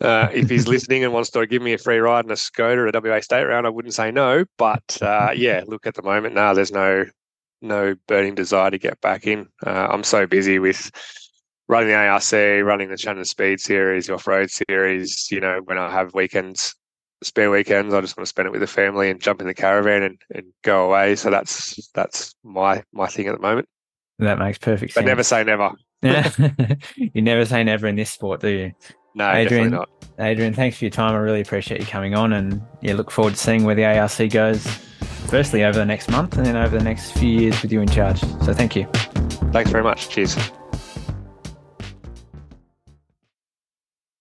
uh, 0.00 0.28
if 0.32 0.48
he's 0.48 0.68
listening 0.68 1.04
and 1.04 1.12
wants 1.12 1.30
to 1.30 1.46
give 1.46 1.62
me 1.62 1.72
a 1.72 1.78
free 1.78 1.98
ride 1.98 2.24
in 2.24 2.30
a 2.30 2.34
Skoda 2.34 2.88
at 2.88 2.94
a 2.94 3.00
WA 3.00 3.20
State 3.20 3.44
round, 3.44 3.66
I 3.66 3.70
wouldn't 3.70 3.94
say 3.94 4.10
no. 4.10 4.44
But 4.56 4.98
uh, 5.00 5.30
yeah, 5.34 5.64
look 5.66 5.86
at 5.86 5.94
the 5.94 6.02
moment 6.02 6.34
now. 6.34 6.54
There's 6.54 6.72
no 6.72 7.04
no 7.60 7.94
burning 8.06 8.34
desire 8.34 8.70
to 8.70 8.78
get 8.78 9.00
back 9.00 9.26
in. 9.26 9.48
Uh, 9.66 9.88
I'm 9.90 10.04
so 10.04 10.26
busy 10.26 10.58
with 10.58 10.90
running 11.68 11.88
the 11.88 11.94
ARC, 11.94 12.66
running 12.66 12.88
the 12.88 12.96
Channel 12.96 13.24
Speed 13.24 13.60
Series, 13.60 14.06
the 14.06 14.14
off 14.14 14.26
road 14.26 14.50
series. 14.50 15.30
You 15.30 15.40
know, 15.40 15.60
when 15.64 15.78
I 15.78 15.90
have 15.90 16.14
weekends, 16.14 16.74
spare 17.22 17.50
weekends, 17.50 17.94
I 17.94 18.00
just 18.00 18.16
want 18.16 18.26
to 18.26 18.28
spend 18.28 18.46
it 18.46 18.52
with 18.52 18.60
the 18.60 18.66
family 18.66 19.10
and 19.10 19.20
jump 19.20 19.40
in 19.40 19.46
the 19.46 19.54
caravan 19.54 20.02
and, 20.02 20.20
and 20.34 20.46
go 20.62 20.86
away. 20.86 21.16
So 21.16 21.30
that's 21.30 21.88
that's 21.92 22.34
my 22.42 22.82
my 22.92 23.06
thing 23.06 23.26
at 23.28 23.34
the 23.34 23.42
moment. 23.42 23.68
That 24.18 24.38
makes 24.38 24.58
perfect 24.58 24.94
but 24.94 25.00
sense. 25.00 25.04
But 25.04 25.08
never 25.08 25.22
say 25.22 25.44
never. 25.44 25.70
Yeah. 26.02 26.30
you 26.96 27.22
never 27.22 27.44
say 27.44 27.62
never 27.64 27.86
in 27.86 27.96
this 27.96 28.10
sport, 28.10 28.40
do 28.40 28.48
you? 28.48 28.72
No, 29.14 29.30
Adrian, 29.30 29.70
definitely 29.70 29.78
not. 29.78 30.26
Adrian, 30.26 30.54
thanks 30.54 30.78
for 30.78 30.84
your 30.84 30.90
time. 30.90 31.14
I 31.14 31.18
really 31.18 31.40
appreciate 31.40 31.80
you 31.80 31.86
coming 31.86 32.14
on, 32.14 32.32
and 32.32 32.62
yeah, 32.82 32.94
look 32.94 33.10
forward 33.10 33.34
to 33.34 33.36
seeing 33.36 33.64
where 33.64 33.74
the 33.74 33.84
ARC 33.84 34.30
goes. 34.30 34.80
Firstly, 35.28 35.64
over 35.64 35.78
the 35.78 35.84
next 35.84 36.10
month, 36.10 36.36
and 36.36 36.46
then 36.46 36.56
over 36.56 36.76
the 36.76 36.84
next 36.84 37.12
few 37.12 37.28
years 37.28 37.60
with 37.62 37.70
you 37.70 37.80
in 37.80 37.88
charge. 37.88 38.20
So, 38.20 38.54
thank 38.54 38.74
you. 38.74 38.86
Thanks 39.52 39.70
very 39.70 39.84
much. 39.84 40.08
Cheers. 40.08 40.36